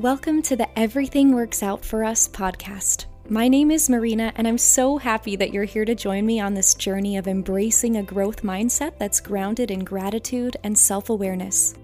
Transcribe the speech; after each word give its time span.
Welcome 0.00 0.40
to 0.44 0.56
the 0.56 0.78
Everything 0.78 1.34
Works 1.34 1.62
Out 1.62 1.84
for 1.84 2.04
Us 2.04 2.26
podcast. 2.26 3.04
My 3.28 3.48
name 3.48 3.70
is 3.70 3.90
Marina, 3.90 4.32
and 4.36 4.48
I'm 4.48 4.56
so 4.56 4.96
happy 4.96 5.36
that 5.36 5.52
you're 5.52 5.64
here 5.64 5.84
to 5.84 5.94
join 5.94 6.24
me 6.24 6.40
on 6.40 6.54
this 6.54 6.72
journey 6.72 7.18
of 7.18 7.28
embracing 7.28 7.98
a 7.98 8.02
growth 8.02 8.40
mindset 8.42 8.96
that's 8.96 9.20
grounded 9.20 9.70
in 9.70 9.84
gratitude 9.84 10.56
and 10.64 10.78
self 10.78 11.10
awareness. 11.10 11.74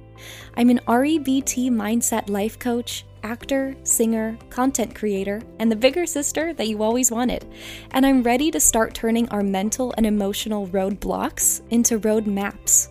I'm 0.56 0.70
an 0.70 0.80
REBT 0.88 1.68
mindset 1.68 2.30
life 2.30 2.58
coach, 2.58 3.04
actor, 3.22 3.76
singer, 3.82 4.38
content 4.48 4.94
creator, 4.94 5.42
and 5.58 5.70
the 5.70 5.76
bigger 5.76 6.06
sister 6.06 6.54
that 6.54 6.68
you 6.68 6.82
always 6.82 7.10
wanted. 7.10 7.44
And 7.90 8.06
I'm 8.06 8.22
ready 8.22 8.50
to 8.50 8.60
start 8.60 8.94
turning 8.94 9.28
our 9.28 9.42
mental 9.42 9.92
and 9.98 10.06
emotional 10.06 10.68
roadblocks 10.68 11.60
into 11.68 11.98
road 11.98 12.26
maps. 12.26 12.88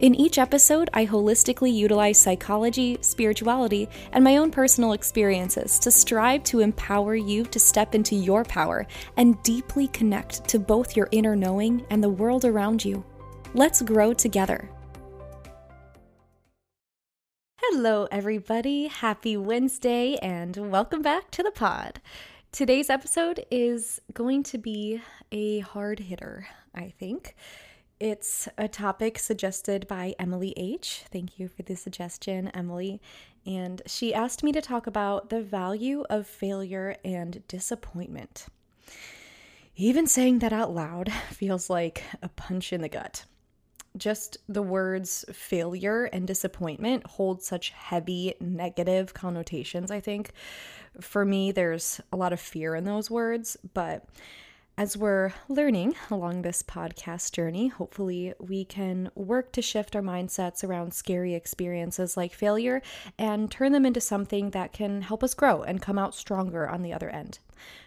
In 0.00 0.14
each 0.14 0.38
episode, 0.38 0.88
I 0.94 1.04
holistically 1.04 1.74
utilize 1.74 2.18
psychology, 2.18 2.96
spirituality, 3.02 3.86
and 4.12 4.24
my 4.24 4.38
own 4.38 4.50
personal 4.50 4.94
experiences 4.94 5.78
to 5.80 5.90
strive 5.90 6.42
to 6.44 6.60
empower 6.60 7.14
you 7.14 7.44
to 7.44 7.60
step 7.60 7.94
into 7.94 8.14
your 8.14 8.42
power 8.42 8.86
and 9.18 9.42
deeply 9.42 9.88
connect 9.88 10.48
to 10.48 10.58
both 10.58 10.96
your 10.96 11.10
inner 11.12 11.36
knowing 11.36 11.84
and 11.90 12.02
the 12.02 12.08
world 12.08 12.46
around 12.46 12.82
you. 12.82 13.04
Let's 13.52 13.82
grow 13.82 14.14
together. 14.14 14.70
Hello, 17.58 18.08
everybody. 18.10 18.86
Happy 18.86 19.36
Wednesday, 19.36 20.16
and 20.22 20.56
welcome 20.70 21.02
back 21.02 21.30
to 21.32 21.42
the 21.42 21.50
pod. 21.50 22.00
Today's 22.52 22.88
episode 22.88 23.44
is 23.50 24.00
going 24.14 24.44
to 24.44 24.56
be 24.56 25.02
a 25.30 25.58
hard 25.58 25.98
hitter, 25.98 26.46
I 26.74 26.94
think. 26.98 27.36
It's 28.00 28.48
a 28.56 28.66
topic 28.66 29.18
suggested 29.18 29.86
by 29.86 30.14
Emily 30.18 30.54
H. 30.56 31.04
Thank 31.12 31.38
you 31.38 31.48
for 31.48 31.62
the 31.62 31.76
suggestion, 31.76 32.48
Emily. 32.48 32.98
And 33.44 33.82
she 33.84 34.14
asked 34.14 34.42
me 34.42 34.52
to 34.52 34.62
talk 34.62 34.86
about 34.86 35.28
the 35.28 35.42
value 35.42 36.04
of 36.08 36.26
failure 36.26 36.96
and 37.04 37.46
disappointment. 37.46 38.46
Even 39.76 40.06
saying 40.06 40.38
that 40.38 40.52
out 40.52 40.74
loud 40.74 41.12
feels 41.28 41.68
like 41.68 42.02
a 42.22 42.30
punch 42.30 42.72
in 42.72 42.80
the 42.80 42.88
gut. 42.88 43.26
Just 43.98 44.38
the 44.48 44.62
words 44.62 45.26
failure 45.30 46.04
and 46.04 46.26
disappointment 46.26 47.06
hold 47.06 47.42
such 47.42 47.68
heavy 47.68 48.32
negative 48.40 49.12
connotations, 49.12 49.90
I 49.90 50.00
think. 50.00 50.32
For 51.02 51.26
me, 51.26 51.52
there's 51.52 52.00
a 52.14 52.16
lot 52.16 52.32
of 52.32 52.40
fear 52.40 52.74
in 52.74 52.84
those 52.84 53.10
words, 53.10 53.58
but 53.74 54.06
as 54.80 54.96
we're 54.96 55.30
learning 55.46 55.94
along 56.10 56.40
this 56.40 56.62
podcast 56.62 57.32
journey, 57.32 57.68
hopefully 57.68 58.32
we 58.40 58.64
can 58.64 59.10
work 59.14 59.52
to 59.52 59.60
shift 59.60 59.94
our 59.94 60.00
mindsets 60.00 60.64
around 60.64 60.94
scary 60.94 61.34
experiences 61.34 62.16
like 62.16 62.32
failure 62.32 62.80
and 63.18 63.50
turn 63.50 63.72
them 63.72 63.84
into 63.84 64.00
something 64.00 64.48
that 64.52 64.72
can 64.72 65.02
help 65.02 65.22
us 65.22 65.34
grow 65.34 65.62
and 65.62 65.82
come 65.82 65.98
out 65.98 66.14
stronger 66.14 66.66
on 66.66 66.80
the 66.80 66.94
other 66.94 67.10
end. 67.10 67.40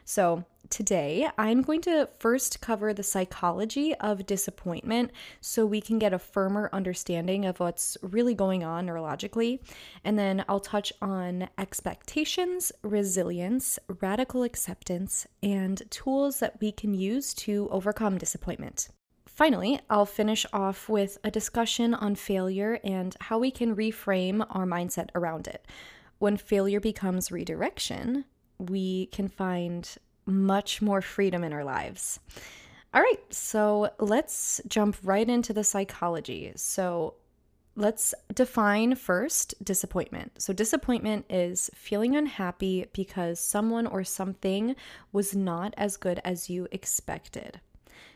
So, 0.06 0.46
today 0.70 1.30
I'm 1.38 1.62
going 1.62 1.82
to 1.82 2.10
first 2.20 2.62
cover 2.62 2.94
the 2.94 3.04
psychology 3.04 3.94
of 3.96 4.26
disappointment 4.26 5.12
so 5.42 5.66
we 5.66 5.82
can 5.82 6.00
get 6.00 6.14
a 6.14 6.20
firmer 6.20 6.70
understanding 6.74 7.46
of 7.46 7.60
what's 7.60 7.98
really 8.02 8.34
going 8.34 8.64
on 8.64 8.88
neurologically. 8.88 9.60
And 10.04 10.18
then 10.18 10.44
I'll 10.48 10.60
touch 10.60 10.92
on 11.02 11.50
expectations, 11.58 12.72
resilience, 12.82 13.80
radical 14.02 14.44
acceptance, 14.44 15.28
and 15.42 15.82
tools 15.90 16.40
that 16.40 16.60
we 16.60 16.72
can 16.72 16.94
use 16.94 17.34
to 17.36 17.68
overcome 17.72 18.18
disappointment. 18.18 18.90
Finally, 19.28 19.80
I'll 19.90 20.06
finish 20.06 20.46
off 20.54 20.88
with 20.88 21.18
a 21.24 21.32
discussion 21.32 21.94
on 21.96 22.14
failure 22.16 22.80
and 22.84 23.16
how 23.20 23.40
we 23.40 23.50
can 23.50 23.76
reframe 23.76 24.46
our 24.52 24.66
mindset 24.66 25.10
around 25.16 25.48
it. 25.48 25.66
When 26.20 26.38
failure 26.38 26.80
becomes 26.80 27.32
redirection, 27.32 28.26
we 28.60 29.08
can 29.08 29.28
find 29.28 29.90
much 30.26 30.82
more 30.82 31.02
freedom 31.02 31.44
in 31.44 31.54
our 31.54 31.64
lives. 31.64 32.20
All 32.94 33.02
right, 33.02 33.20
so 33.34 33.90
let's 34.00 34.62
jump 34.68 34.98
right 35.04 35.28
into 35.28 35.54
the 35.54 35.64
psychology. 35.64 36.52
So, 36.56 37.16
let's 37.76 38.14
define 38.36 38.94
first 38.94 39.56
disappointment. 39.66 40.32
So, 40.40 40.54
disappointment 40.54 41.26
is 41.28 41.72
feeling 41.74 42.16
unhappy 42.16 42.86
because 42.94 43.40
someone 43.40 43.88
or 43.88 44.04
something 44.04 44.76
was 45.12 45.36
not 45.36 45.74
as 45.76 45.98
good 45.98 46.22
as 46.24 46.52
you 46.52 46.68
expected. 46.72 47.60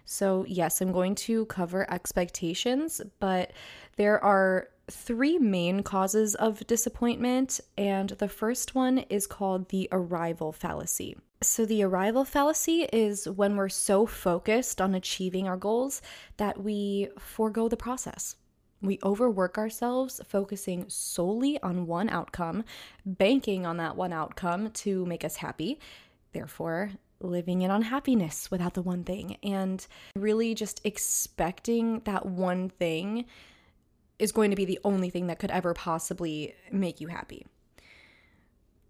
So, 0.06 0.46
yes, 0.48 0.80
I'm 0.80 0.92
going 0.92 1.16
to 1.16 1.46
cover 1.48 1.90
expectations, 1.92 3.02
but 3.20 3.52
there 3.98 4.24
are 4.24 4.70
three 4.90 5.38
main 5.38 5.84
causes 5.84 6.36
of 6.36 6.66
disappointment, 6.68 7.60
and 7.78 8.10
the 8.12 8.30
first 8.30 8.74
one 8.74 9.00
is 9.10 9.28
called 9.28 9.70
the 9.70 9.90
arrival 9.92 10.52
fallacy. 10.54 11.18
So, 11.44 11.68
the 11.68 11.84
arrival 11.84 12.26
fallacy 12.26 12.88
is 12.92 13.30
when 13.30 13.58
we're 13.58 13.70
so 13.70 14.08
focused 14.08 14.82
on 14.82 14.96
achieving 14.96 15.48
our 15.48 15.56
goals 15.56 16.02
that 16.38 16.64
we 16.64 17.10
forego 17.20 17.68
the 17.68 17.78
process. 17.78 18.38
We 18.82 18.98
overwork 19.04 19.58
ourselves, 19.58 20.20
focusing 20.28 20.86
solely 20.88 21.62
on 21.62 21.86
one 21.86 22.10
outcome, 22.10 22.64
banking 23.06 23.68
on 23.68 23.78
that 23.78 23.96
one 23.96 24.14
outcome 24.14 24.72
to 24.72 25.06
make 25.06 25.24
us 25.24 25.36
happy. 25.36 25.80
Therefore, 26.34 26.92
living 27.20 27.62
in 27.62 27.70
unhappiness 27.70 28.50
without 28.50 28.74
the 28.74 28.82
one 28.82 29.04
thing, 29.04 29.38
and 29.44 29.86
really 30.16 30.56
just 30.56 30.82
expecting 30.84 32.00
that 32.06 32.26
one 32.26 32.70
thing 32.70 33.26
is 34.18 34.32
going 34.32 34.50
to 34.50 34.58
be 34.58 34.66
the 34.66 34.80
only 34.84 35.12
thing 35.12 35.28
that 35.28 35.38
could 35.38 35.52
ever 35.52 35.76
possibly 35.76 36.56
make 36.72 37.00
you 37.00 37.08
happy. 37.08 37.46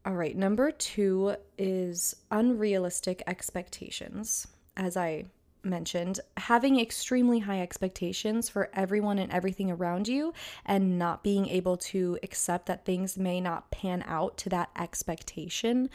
All 0.08 0.16
right, 0.16 0.38
number 0.38 0.72
two 0.72 1.36
is 1.58 2.16
unrealistic 2.32 3.22
expectations. 3.28 4.48
As 4.78 4.96
I 4.96 5.26
mentioned, 5.64 6.22
having 6.38 6.80
extremely 6.80 7.40
high 7.40 7.62
expectations 7.62 8.48
for 8.48 8.70
everyone 8.74 9.20
and 9.20 9.30
everything 9.34 9.70
around 9.70 10.08
you 10.08 10.34
and 10.66 10.98
not 10.98 11.26
being 11.26 11.50
able 11.50 11.76
to 11.76 12.18
accept 12.24 12.68
that 12.68 12.86
things 12.86 13.18
may 13.18 13.42
not 13.42 13.70
pan 13.70 14.02
out 14.08 14.38
to 14.38 14.50
that 14.50 14.70
expectation. 14.80 15.90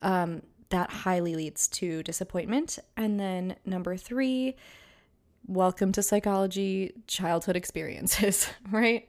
Um, 0.00 0.40
that 0.70 0.90
highly 0.90 1.34
leads 1.34 1.68
to 1.68 2.02
disappointment. 2.02 2.78
And 2.96 3.20
then 3.20 3.56
number 3.66 3.98
three, 3.98 4.56
welcome 5.46 5.92
to 5.92 6.02
psychology 6.02 6.94
childhood 7.06 7.56
experiences, 7.56 8.48
right? 8.70 9.06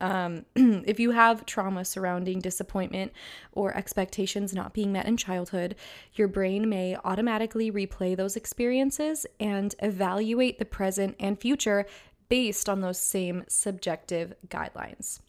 Um, 0.00 0.44
if 0.56 1.00
you 1.00 1.10
have 1.10 1.46
trauma 1.46 1.84
surrounding 1.84 2.40
disappointment 2.40 3.12
or 3.52 3.76
expectations 3.76 4.54
not 4.54 4.72
being 4.72 4.92
met 4.92 5.06
in 5.06 5.16
childhood, 5.16 5.74
your 6.14 6.28
brain 6.28 6.68
may 6.68 6.96
automatically 7.04 7.70
replay 7.70 8.16
those 8.16 8.36
experiences 8.36 9.26
and 9.40 9.74
evaluate 9.80 10.58
the 10.58 10.64
present 10.64 11.16
and 11.18 11.40
future 11.40 11.86
based 12.28 12.68
on 12.68 12.80
those 12.80 12.98
same 12.98 13.44
subjective 13.48 14.34
guidelines. 14.48 15.20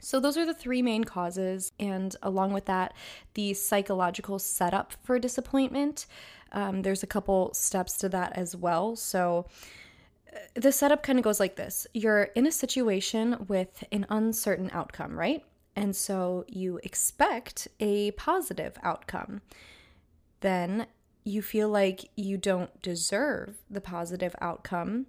So, 0.00 0.20
those 0.20 0.36
are 0.36 0.44
the 0.44 0.52
three 0.52 0.82
main 0.82 1.04
causes, 1.04 1.72
and 1.80 2.14
along 2.22 2.52
with 2.52 2.66
that, 2.66 2.92
the 3.32 3.54
psychological 3.54 4.38
setup 4.38 4.92
for 5.02 5.18
disappointment. 5.18 6.04
Um, 6.52 6.82
there's 6.82 7.02
a 7.02 7.06
couple 7.06 7.54
steps 7.54 7.96
to 7.98 8.10
that 8.10 8.36
as 8.36 8.54
well. 8.54 8.96
So, 8.96 9.46
the 10.54 10.72
setup 10.72 11.02
kind 11.02 11.18
of 11.18 11.24
goes 11.24 11.40
like 11.40 11.56
this 11.56 11.86
You're 11.94 12.24
in 12.34 12.46
a 12.46 12.52
situation 12.52 13.46
with 13.48 13.84
an 13.92 14.06
uncertain 14.08 14.70
outcome, 14.72 15.18
right? 15.18 15.44
And 15.76 15.94
so 15.94 16.44
you 16.48 16.78
expect 16.84 17.68
a 17.80 18.12
positive 18.12 18.78
outcome. 18.82 19.40
Then 20.40 20.86
you 21.24 21.42
feel 21.42 21.68
like 21.68 22.10
you 22.16 22.36
don't 22.36 22.80
deserve 22.82 23.56
the 23.70 23.80
positive 23.80 24.36
outcome, 24.40 25.06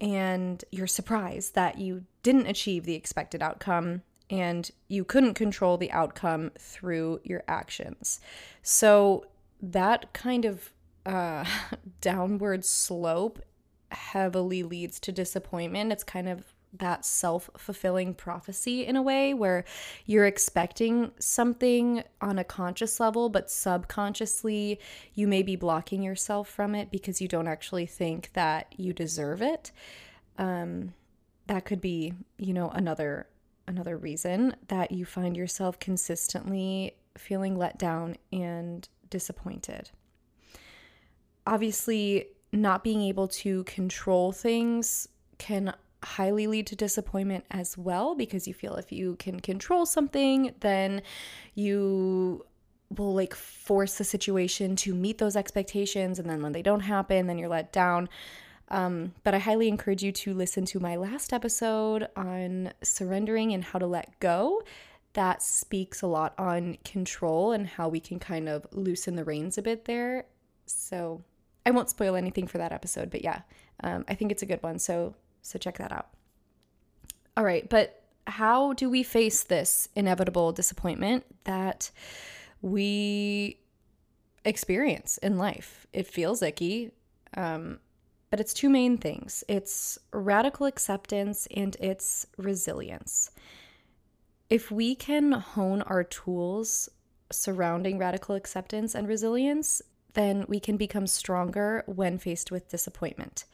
and 0.00 0.62
you're 0.70 0.86
surprised 0.86 1.54
that 1.54 1.78
you 1.78 2.04
didn't 2.22 2.46
achieve 2.46 2.84
the 2.84 2.94
expected 2.94 3.42
outcome 3.42 4.02
and 4.30 4.70
you 4.88 5.04
couldn't 5.04 5.34
control 5.34 5.76
the 5.76 5.90
outcome 5.90 6.52
through 6.58 7.20
your 7.24 7.42
actions. 7.48 8.20
So 8.62 9.26
that 9.60 10.12
kind 10.12 10.44
of 10.44 10.70
uh, 11.04 11.44
downward 12.00 12.64
slope 12.64 13.40
heavily 13.90 14.62
leads 14.62 15.00
to 15.00 15.12
disappointment. 15.12 15.92
It's 15.92 16.04
kind 16.04 16.28
of 16.28 16.54
that 16.72 17.04
self 17.04 17.50
fulfilling 17.56 18.14
prophecy 18.14 18.86
in 18.86 18.96
a 18.96 19.02
way 19.02 19.34
where 19.34 19.64
you're 20.06 20.26
expecting 20.26 21.10
something 21.18 22.02
on 22.20 22.38
a 22.38 22.44
conscious 22.44 23.00
level, 23.00 23.28
but 23.28 23.50
subconsciously 23.50 24.78
you 25.14 25.26
may 25.26 25.42
be 25.42 25.56
blocking 25.56 26.02
yourself 26.02 26.48
from 26.48 26.74
it 26.74 26.90
because 26.90 27.20
you 27.20 27.28
don't 27.28 27.48
actually 27.48 27.86
think 27.86 28.32
that 28.34 28.72
you 28.76 28.92
deserve 28.92 29.42
it. 29.42 29.72
Um, 30.38 30.94
that 31.48 31.64
could 31.64 31.80
be, 31.80 32.14
you 32.38 32.54
know, 32.54 32.68
another 32.70 33.26
another 33.66 33.96
reason 33.96 34.54
that 34.68 34.90
you 34.90 35.04
find 35.04 35.36
yourself 35.36 35.78
consistently 35.78 36.94
feeling 37.16 37.56
let 37.56 37.78
down 37.78 38.16
and 38.32 38.88
disappointed. 39.10 39.90
Obviously, 41.46 42.26
not 42.52 42.82
being 42.82 43.02
able 43.02 43.28
to 43.28 43.64
control 43.64 44.32
things 44.32 45.08
can 45.38 45.74
highly 46.02 46.46
lead 46.46 46.66
to 46.66 46.76
disappointment 46.76 47.44
as 47.50 47.76
well 47.76 48.14
because 48.14 48.48
you 48.48 48.54
feel 48.54 48.74
if 48.74 48.90
you 48.90 49.16
can 49.16 49.40
control 49.40 49.84
something, 49.84 50.54
then 50.60 51.02
you 51.54 52.44
will 52.96 53.14
like 53.14 53.34
force 53.34 53.98
the 53.98 54.04
situation 54.04 54.74
to 54.74 54.94
meet 54.94 55.18
those 55.18 55.36
expectations. 55.36 56.18
And 56.18 56.28
then 56.28 56.42
when 56.42 56.52
they 56.52 56.62
don't 56.62 56.80
happen, 56.80 57.26
then 57.26 57.38
you're 57.38 57.48
let 57.48 57.72
down. 57.72 58.08
Um, 58.68 59.14
but 59.24 59.34
I 59.34 59.38
highly 59.38 59.68
encourage 59.68 60.02
you 60.02 60.12
to 60.12 60.32
listen 60.32 60.64
to 60.66 60.80
my 60.80 60.96
last 60.96 61.32
episode 61.32 62.08
on 62.16 62.72
surrendering 62.82 63.52
and 63.52 63.64
how 63.64 63.78
to 63.78 63.86
let 63.86 64.18
go. 64.20 64.62
That 65.14 65.42
speaks 65.42 66.02
a 66.02 66.06
lot 66.06 66.34
on 66.38 66.78
control 66.84 67.52
and 67.52 67.66
how 67.66 67.88
we 67.88 68.00
can 68.00 68.20
kind 68.20 68.48
of 68.48 68.66
loosen 68.70 69.16
the 69.16 69.24
reins 69.24 69.58
a 69.58 69.62
bit 69.62 69.84
there. 69.86 70.26
So 70.66 71.22
I 71.66 71.70
won't 71.70 71.90
spoil 71.90 72.16
anything 72.16 72.46
for 72.46 72.58
that 72.58 72.72
episode, 72.72 73.10
but 73.10 73.22
yeah, 73.22 73.42
um, 73.82 74.04
I 74.08 74.14
think 74.14 74.32
it's 74.32 74.42
a 74.42 74.46
good 74.46 74.62
one. 74.62 74.78
So 74.78 75.14
so 75.42 75.58
check 75.58 75.78
that 75.78 75.92
out. 75.92 76.08
All 77.36 77.44
right, 77.44 77.68
but 77.68 78.02
how 78.26 78.72
do 78.74 78.88
we 78.88 79.02
face 79.02 79.42
this 79.42 79.88
inevitable 79.94 80.52
disappointment 80.52 81.24
that 81.44 81.90
we 82.62 83.58
experience 84.44 85.18
in 85.18 85.38
life? 85.38 85.86
It 85.92 86.06
feels 86.06 86.42
icky. 86.42 86.92
Um, 87.36 87.78
but 88.30 88.38
it's 88.38 88.54
two 88.54 88.70
main 88.70 88.96
things 88.96 89.42
it's 89.48 89.98
radical 90.12 90.66
acceptance 90.66 91.46
and 91.54 91.76
it's 91.80 92.26
resilience. 92.36 93.30
If 94.48 94.70
we 94.70 94.94
can 94.94 95.32
hone 95.32 95.82
our 95.82 96.04
tools 96.04 96.88
surrounding 97.30 97.98
radical 97.98 98.34
acceptance 98.34 98.94
and 98.94 99.06
resilience, 99.06 99.82
then 100.14 100.44
we 100.48 100.60
can 100.60 100.76
become 100.76 101.06
stronger 101.06 101.82
when 101.86 102.18
faced 102.18 102.50
with 102.50 102.68
disappointment. 102.68 103.44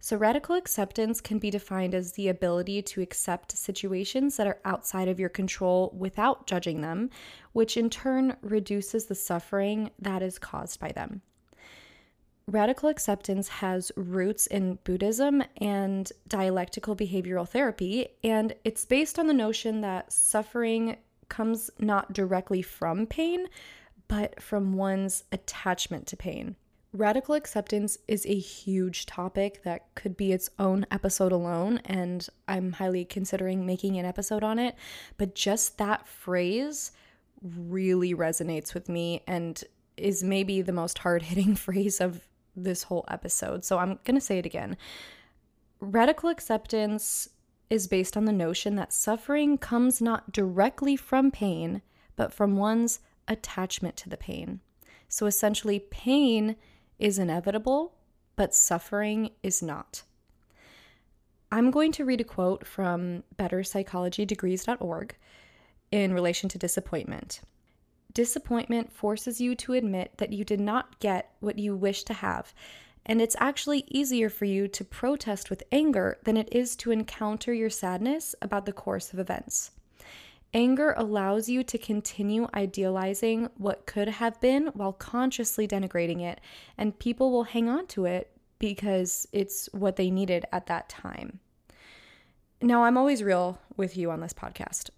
So, 0.00 0.18
radical 0.18 0.54
acceptance 0.54 1.22
can 1.22 1.38
be 1.38 1.50
defined 1.50 1.94
as 1.94 2.12
the 2.12 2.28
ability 2.28 2.82
to 2.82 3.00
accept 3.00 3.56
situations 3.56 4.36
that 4.36 4.46
are 4.46 4.60
outside 4.62 5.08
of 5.08 5.18
your 5.18 5.30
control 5.30 5.94
without 5.96 6.46
judging 6.46 6.82
them, 6.82 7.08
which 7.52 7.78
in 7.78 7.88
turn 7.88 8.36
reduces 8.42 9.06
the 9.06 9.14
suffering 9.14 9.90
that 9.98 10.22
is 10.22 10.38
caused 10.38 10.78
by 10.78 10.92
them. 10.92 11.22
Radical 12.46 12.90
acceptance 12.90 13.48
has 13.48 13.90
roots 13.96 14.46
in 14.46 14.78
Buddhism 14.84 15.42
and 15.56 16.12
dialectical 16.28 16.94
behavioral 16.94 17.48
therapy, 17.48 18.08
and 18.22 18.54
it's 18.62 18.84
based 18.84 19.18
on 19.18 19.26
the 19.26 19.32
notion 19.32 19.80
that 19.80 20.12
suffering 20.12 20.98
comes 21.30 21.70
not 21.78 22.12
directly 22.12 22.60
from 22.60 23.06
pain, 23.06 23.46
but 24.08 24.42
from 24.42 24.74
one's 24.74 25.24
attachment 25.32 26.06
to 26.08 26.16
pain. 26.16 26.56
Radical 26.92 27.34
acceptance 27.34 27.98
is 28.06 28.24
a 28.24 28.38
huge 28.38 29.04
topic 29.04 29.64
that 29.64 29.92
could 29.96 30.16
be 30.16 30.32
its 30.32 30.48
own 30.60 30.86
episode 30.92 31.32
alone, 31.32 31.80
and 31.84 32.28
I'm 32.46 32.72
highly 32.72 33.04
considering 33.04 33.66
making 33.66 33.98
an 33.98 34.04
episode 34.04 34.44
on 34.44 34.60
it. 34.60 34.76
But 35.16 35.34
just 35.34 35.78
that 35.78 36.06
phrase 36.06 36.92
really 37.42 38.14
resonates 38.14 38.74
with 38.74 38.88
me 38.88 39.22
and 39.26 39.62
is 39.96 40.22
maybe 40.22 40.62
the 40.62 40.72
most 40.72 40.98
hard 40.98 41.22
hitting 41.22 41.56
phrase 41.56 42.00
of 42.00 42.28
this 42.54 42.84
whole 42.84 43.04
episode. 43.08 43.64
So 43.64 43.78
I'm 43.78 43.98
going 44.04 44.14
to 44.14 44.20
say 44.20 44.38
it 44.38 44.46
again. 44.46 44.76
Radical 45.80 46.28
acceptance 46.28 47.28
is 47.70 47.88
based 47.88 48.16
on 48.16 48.24
the 48.24 48.32
notion 48.32 48.76
that 48.76 48.92
suffering 48.92 49.58
comes 49.58 50.00
not 50.00 50.30
directly 50.30 50.96
from 50.96 51.30
pain, 51.30 51.82
but 52.14 52.32
from 52.32 52.56
one's 52.56 53.00
attachment 53.28 53.96
to 53.98 54.08
the 54.08 54.16
pain. 54.16 54.60
So 55.08 55.26
essentially, 55.26 55.78
pain 55.78 56.56
is 56.98 57.18
inevitable, 57.18 57.94
but 58.36 58.54
suffering 58.54 59.30
is 59.42 59.62
not. 59.62 60.02
I'm 61.52 61.70
going 61.70 61.92
to 61.92 62.04
read 62.04 62.20
a 62.20 62.24
quote 62.24 62.66
from 62.66 63.22
bestpsychologydegrees.org 63.36 65.16
in 65.92 66.12
relation 66.12 66.48
to 66.48 66.58
disappointment. 66.58 67.40
Disappointment 68.12 68.92
forces 68.92 69.40
you 69.40 69.54
to 69.56 69.74
admit 69.74 70.18
that 70.18 70.32
you 70.32 70.44
did 70.44 70.60
not 70.60 70.98
get 70.98 71.30
what 71.40 71.58
you 71.58 71.76
wish 71.76 72.02
to 72.04 72.14
have, 72.14 72.52
and 73.06 73.20
it's 73.20 73.36
actually 73.38 73.84
easier 73.88 74.30
for 74.30 74.46
you 74.46 74.66
to 74.68 74.84
protest 74.84 75.50
with 75.50 75.62
anger 75.70 76.18
than 76.24 76.36
it 76.36 76.48
is 76.50 76.74
to 76.76 76.90
encounter 76.90 77.52
your 77.52 77.70
sadness 77.70 78.34
about 78.40 78.66
the 78.66 78.72
course 78.72 79.12
of 79.12 79.18
events. 79.18 79.70
Anger 80.54 80.94
allows 80.96 81.48
you 81.48 81.64
to 81.64 81.76
continue 81.76 82.46
idealizing 82.54 83.48
what 83.56 83.86
could 83.86 84.06
have 84.06 84.40
been 84.40 84.68
while 84.68 84.92
consciously 84.92 85.66
denigrating 85.66 86.20
it, 86.20 86.40
and 86.78 86.96
people 86.98 87.32
will 87.32 87.42
hang 87.42 87.68
on 87.68 87.88
to 87.88 88.04
it 88.04 88.30
because 88.60 89.26
it's 89.32 89.68
what 89.72 89.96
they 89.96 90.10
needed 90.10 90.44
at 90.52 90.66
that 90.66 90.88
time. 90.88 91.40
Now, 92.62 92.84
I'm 92.84 92.96
always 92.96 93.22
real 93.22 93.58
with 93.76 93.96
you 93.96 94.12
on 94.12 94.20
this 94.20 94.32
podcast. 94.32 94.90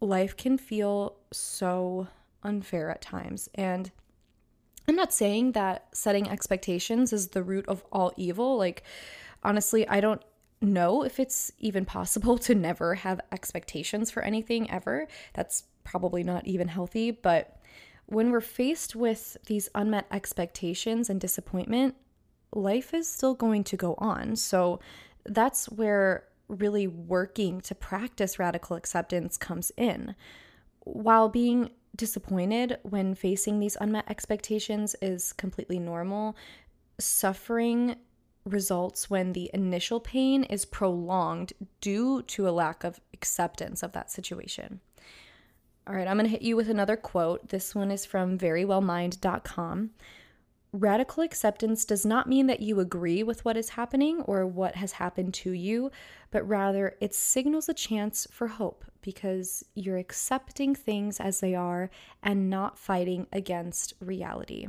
Life 0.00 0.36
can 0.36 0.58
feel 0.58 1.16
so 1.32 2.08
unfair 2.42 2.90
at 2.90 3.00
times, 3.00 3.48
and 3.54 3.92
I'm 4.88 4.96
not 4.96 5.14
saying 5.14 5.52
that 5.52 5.86
setting 5.92 6.28
expectations 6.28 7.12
is 7.12 7.28
the 7.28 7.42
root 7.44 7.66
of 7.68 7.84
all 7.92 8.12
evil. 8.16 8.58
Like, 8.58 8.82
honestly, 9.44 9.86
I 9.88 10.00
don't 10.00 10.22
know 10.64 11.04
if 11.04 11.20
it's 11.20 11.52
even 11.58 11.84
possible 11.84 12.38
to 12.46 12.54
never 12.54 12.94
have 12.94 13.20
expectations 13.32 14.10
for 14.10 14.22
anything 14.22 14.70
ever. 14.70 15.06
That's 15.34 15.64
probably 15.84 16.22
not 16.24 16.46
even 16.46 16.68
healthy. 16.68 17.10
But 17.10 17.60
when 18.06 18.30
we're 18.30 18.40
faced 18.40 18.94
with 18.96 19.36
these 19.46 19.68
unmet 19.74 20.06
expectations 20.10 21.08
and 21.08 21.20
disappointment, 21.20 21.94
life 22.52 22.94
is 22.94 23.08
still 23.08 23.34
going 23.34 23.64
to 23.64 23.76
go 23.76 23.94
on. 23.98 24.36
So 24.36 24.80
that's 25.24 25.66
where 25.66 26.24
really 26.48 26.86
working 26.86 27.60
to 27.62 27.74
practice 27.74 28.38
radical 28.38 28.76
acceptance 28.76 29.36
comes 29.36 29.72
in. 29.76 30.14
While 30.80 31.28
being 31.28 31.70
disappointed 31.96 32.78
when 32.82 33.14
facing 33.14 33.58
these 33.60 33.76
unmet 33.80 34.10
expectations 34.10 34.94
is 35.00 35.32
completely 35.32 35.78
normal, 35.78 36.36
suffering 36.98 37.96
results 38.44 39.08
when 39.08 39.32
the 39.32 39.50
initial 39.54 40.00
pain 40.00 40.44
is 40.44 40.64
prolonged 40.64 41.52
due 41.80 42.22
to 42.22 42.48
a 42.48 42.50
lack 42.50 42.84
of 42.84 43.00
acceptance 43.12 43.82
of 43.82 43.92
that 43.92 44.10
situation. 44.10 44.80
All 45.86 45.94
right, 45.94 46.08
I'm 46.08 46.16
going 46.16 46.26
to 46.26 46.30
hit 46.30 46.42
you 46.42 46.56
with 46.56 46.70
another 46.70 46.96
quote. 46.96 47.48
This 47.48 47.74
one 47.74 47.90
is 47.90 48.06
from 48.06 48.38
verywellmind.com. 48.38 49.90
Radical 50.72 51.22
acceptance 51.22 51.84
does 51.84 52.04
not 52.04 52.28
mean 52.28 52.48
that 52.48 52.60
you 52.60 52.80
agree 52.80 53.22
with 53.22 53.44
what 53.44 53.56
is 53.56 53.70
happening 53.70 54.22
or 54.22 54.44
what 54.44 54.74
has 54.74 54.92
happened 54.92 55.32
to 55.34 55.52
you, 55.52 55.90
but 56.32 56.48
rather 56.48 56.96
it 57.00 57.14
signals 57.14 57.68
a 57.68 57.74
chance 57.74 58.26
for 58.32 58.48
hope 58.48 58.84
because 59.00 59.62
you're 59.74 59.98
accepting 59.98 60.74
things 60.74 61.20
as 61.20 61.40
they 61.40 61.54
are 61.54 61.90
and 62.22 62.50
not 62.50 62.78
fighting 62.78 63.26
against 63.30 63.92
reality. 64.00 64.66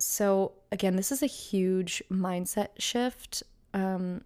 So, 0.00 0.52
again, 0.72 0.96
this 0.96 1.12
is 1.12 1.22
a 1.22 1.26
huge 1.26 2.02
mindset 2.10 2.68
shift. 2.78 3.42
Um, 3.74 4.22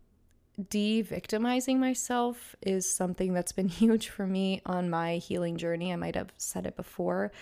de 0.71 1.03
victimizing 1.03 1.81
myself 1.81 2.55
is 2.63 2.89
something 2.89 3.33
that's 3.33 3.53
been 3.53 3.69
huge 3.83 4.09
for 4.09 4.27
me 4.27 4.63
on 4.65 4.89
my 4.89 5.17
healing 5.17 5.57
journey. 5.57 5.93
I 5.93 5.97
might 5.97 6.15
have 6.15 6.33
said 6.37 6.67
it 6.67 6.77
before, 6.77 7.33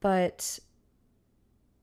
but 0.00 0.58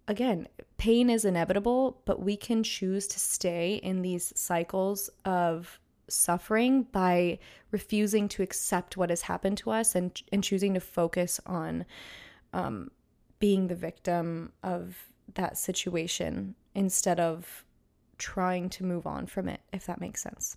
again, 0.07 0.47
pain 0.77 1.09
is 1.09 1.25
inevitable, 1.25 2.01
but 2.05 2.21
we 2.21 2.35
can 2.37 2.63
choose 2.63 3.07
to 3.07 3.19
stay 3.19 3.75
in 3.75 4.01
these 4.01 4.33
cycles 4.35 5.09
of 5.23 5.79
suffering 6.07 6.83
by 6.83 7.39
refusing 7.71 8.27
to 8.29 8.43
accept 8.43 8.95
what 8.95 9.09
has 9.09 9.23
happened 9.23 9.57
to 9.57 9.71
us 9.71 9.95
and, 9.95 10.21
and 10.31 10.43
choosing 10.43 10.73
to 10.73 10.79
focus 10.79 11.39
on 11.45 11.85
um, 12.53 12.91
being 13.39 13.67
the 13.67 13.75
victim 13.75 14.51
of 14.61 15.07
that 15.35 15.57
situation 15.57 16.55
instead 16.73 17.19
of 17.19 17.63
trying 18.17 18.69
to 18.69 18.83
move 18.83 19.05
on 19.05 19.25
from 19.25 19.47
it, 19.47 19.61
if 19.71 19.85
that 19.85 20.01
makes 20.01 20.21
sense. 20.21 20.55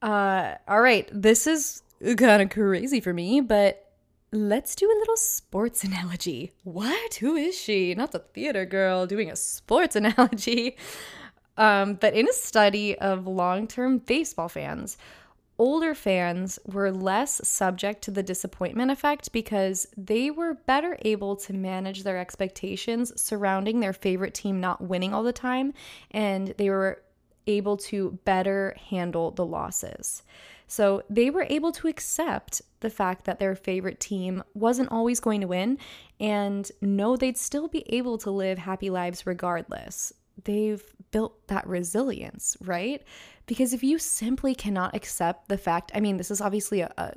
Uh, 0.00 0.54
all 0.66 0.80
right, 0.80 1.08
this 1.12 1.46
is 1.46 1.82
kind 2.16 2.42
of 2.42 2.50
crazy 2.50 3.00
for 3.00 3.12
me, 3.12 3.40
but 3.40 3.92
let's 4.32 4.74
do 4.74 4.86
a 4.86 4.98
little 4.98 5.16
sports 5.16 5.84
analogy. 5.84 6.52
What? 6.64 7.14
Who 7.14 7.36
is 7.36 7.58
she? 7.58 7.94
Not 7.94 8.12
the 8.12 8.20
theater 8.20 8.64
girl 8.64 9.06
doing 9.06 9.30
a 9.30 9.36
sports 9.36 9.96
analogy. 9.96 10.76
Um, 11.56 11.94
but 11.94 12.14
in 12.14 12.28
a 12.28 12.32
study 12.32 12.96
of 12.98 13.26
long 13.26 13.66
term 13.66 13.98
baseball 13.98 14.48
fans, 14.48 14.96
older 15.58 15.94
fans 15.94 16.58
were 16.64 16.92
less 16.92 17.46
subject 17.46 18.02
to 18.02 18.10
the 18.10 18.22
disappointment 18.22 18.90
effect 18.90 19.32
because 19.32 19.86
they 19.96 20.30
were 20.30 20.54
better 20.54 20.96
able 21.02 21.36
to 21.36 21.52
manage 21.52 22.04
their 22.04 22.18
expectations 22.18 23.12
surrounding 23.20 23.80
their 23.80 23.92
favorite 23.92 24.34
team 24.34 24.60
not 24.60 24.80
winning 24.80 25.12
all 25.12 25.22
the 25.22 25.32
time, 25.32 25.74
and 26.12 26.54
they 26.58 26.70
were 26.70 27.02
able 27.46 27.76
to 27.76 28.18
better 28.24 28.76
handle 28.90 29.30
the 29.30 29.44
losses. 29.44 30.22
So 30.68 31.02
they 31.08 31.30
were 31.30 31.46
able 31.48 31.72
to 31.72 31.88
accept 31.88 32.60
the 32.80 32.90
fact 32.90 33.24
that 33.24 33.38
their 33.38 33.54
favorite 33.54 34.00
team 34.00 34.44
wasn't 34.54 34.92
always 34.92 35.18
going 35.18 35.40
to 35.40 35.46
win 35.46 35.78
and 36.20 36.70
know 36.82 37.16
they'd 37.16 37.38
still 37.38 37.68
be 37.68 37.90
able 37.92 38.18
to 38.18 38.30
live 38.30 38.58
happy 38.58 38.90
lives 38.90 39.26
regardless. 39.26 40.12
They've 40.44 40.82
built 41.10 41.46
that 41.48 41.66
resilience, 41.66 42.56
right? 42.60 43.02
Because 43.46 43.72
if 43.72 43.82
you 43.82 43.98
simply 43.98 44.54
cannot 44.54 44.94
accept 44.94 45.48
the 45.48 45.58
fact, 45.58 45.90
I 45.94 46.00
mean, 46.00 46.16
this 46.16 46.30
is 46.30 46.40
obviously 46.40 46.80
a, 46.80 46.92
a 46.96 47.14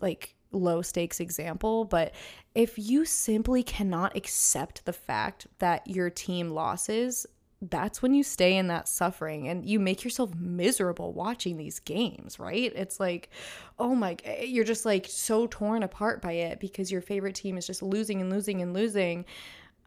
like 0.00 0.34
low 0.52 0.82
stakes 0.82 1.20
example, 1.20 1.84
but 1.84 2.14
if 2.54 2.78
you 2.78 3.04
simply 3.04 3.62
cannot 3.62 4.16
accept 4.16 4.84
the 4.84 4.92
fact 4.92 5.46
that 5.58 5.86
your 5.88 6.10
team 6.10 6.50
losses, 6.50 7.26
that's 7.70 8.02
when 8.02 8.14
you 8.14 8.22
stay 8.22 8.56
in 8.56 8.68
that 8.68 8.88
suffering 8.88 9.48
and 9.48 9.64
you 9.64 9.80
make 9.80 10.04
yourself 10.04 10.34
miserable 10.34 11.12
watching 11.12 11.56
these 11.56 11.78
games, 11.78 12.38
right? 12.38 12.72
It's 12.74 13.00
like, 13.00 13.30
oh 13.78 13.94
my, 13.94 14.16
you're 14.42 14.64
just 14.64 14.84
like 14.84 15.06
so 15.08 15.46
torn 15.46 15.82
apart 15.82 16.20
by 16.20 16.32
it 16.32 16.60
because 16.60 16.92
your 16.92 17.00
favorite 17.00 17.34
team 17.34 17.56
is 17.56 17.66
just 17.66 17.82
losing 17.82 18.20
and 18.20 18.30
losing 18.30 18.60
and 18.60 18.74
losing. 18.74 19.24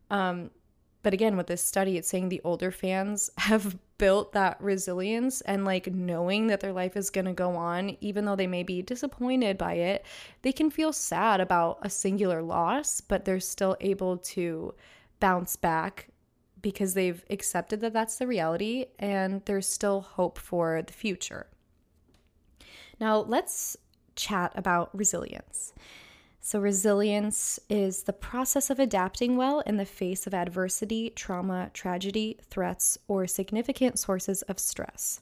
Um, 0.09 0.49
but 1.07 1.13
again, 1.13 1.37
with 1.37 1.47
this 1.47 1.63
study, 1.63 1.95
it's 1.95 2.09
saying 2.09 2.27
the 2.27 2.41
older 2.43 2.69
fans 2.69 3.29
have 3.37 3.77
built 3.97 4.33
that 4.33 4.57
resilience 4.59 5.39
and 5.39 5.63
like 5.63 5.87
knowing 5.87 6.47
that 6.47 6.59
their 6.59 6.73
life 6.73 6.97
is 6.97 7.09
going 7.09 7.23
to 7.23 7.31
go 7.31 7.55
on, 7.55 7.95
even 8.01 8.25
though 8.25 8.35
they 8.35 8.45
may 8.45 8.61
be 8.61 8.81
disappointed 8.81 9.57
by 9.57 9.75
it, 9.75 10.05
they 10.41 10.51
can 10.51 10.69
feel 10.69 10.91
sad 10.91 11.39
about 11.39 11.79
a 11.81 11.89
singular 11.89 12.41
loss, 12.41 12.99
but 12.99 13.23
they're 13.23 13.39
still 13.39 13.77
able 13.79 14.17
to 14.17 14.73
bounce 15.21 15.55
back 15.55 16.09
because 16.61 16.93
they've 16.93 17.23
accepted 17.29 17.79
that 17.79 17.93
that's 17.93 18.17
the 18.17 18.27
reality 18.27 18.87
and 18.99 19.41
there's 19.45 19.65
still 19.65 20.01
hope 20.01 20.37
for 20.37 20.81
the 20.81 20.91
future. 20.91 21.47
Now, 22.99 23.19
let's 23.19 23.77
chat 24.17 24.51
about 24.55 24.89
resilience. 24.93 25.71
So, 26.47 26.61
resilience 26.61 27.59
is 27.67 28.03
the 28.03 28.13
process 28.13 28.69
of 28.69 28.79
adapting 28.79 29.35
well 29.35 29.59
in 29.65 29.75
the 29.75 29.83
face 29.83 30.25
of 30.27 30.33
adversity, 30.33 31.09
trauma, 31.09 31.71
tragedy, 31.73 32.37
threats, 32.49 32.97
or 33.09 33.27
significant 33.27 33.99
sources 33.99 34.43
of 34.43 34.57
stress. 34.57 35.19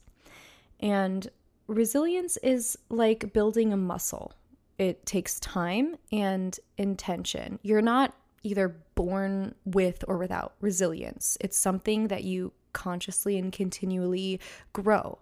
And 0.79 1.27
resilience 1.65 2.37
is 2.43 2.77
like 2.89 3.33
building 3.33 3.73
a 3.73 3.75
muscle. 3.75 4.33
It 4.77 5.03
takes 5.07 5.39
time 5.39 5.95
and 6.11 6.59
intention. 6.77 7.57
You're 7.63 7.81
not 7.81 8.13
either 8.43 8.75
born 8.93 9.55
with 9.65 10.05
or 10.07 10.19
without 10.19 10.53
resilience, 10.61 11.39
it's 11.41 11.57
something 11.57 12.09
that 12.09 12.23
you 12.23 12.53
consciously 12.71 13.39
and 13.39 13.51
continually 13.51 14.39
grow 14.73 15.17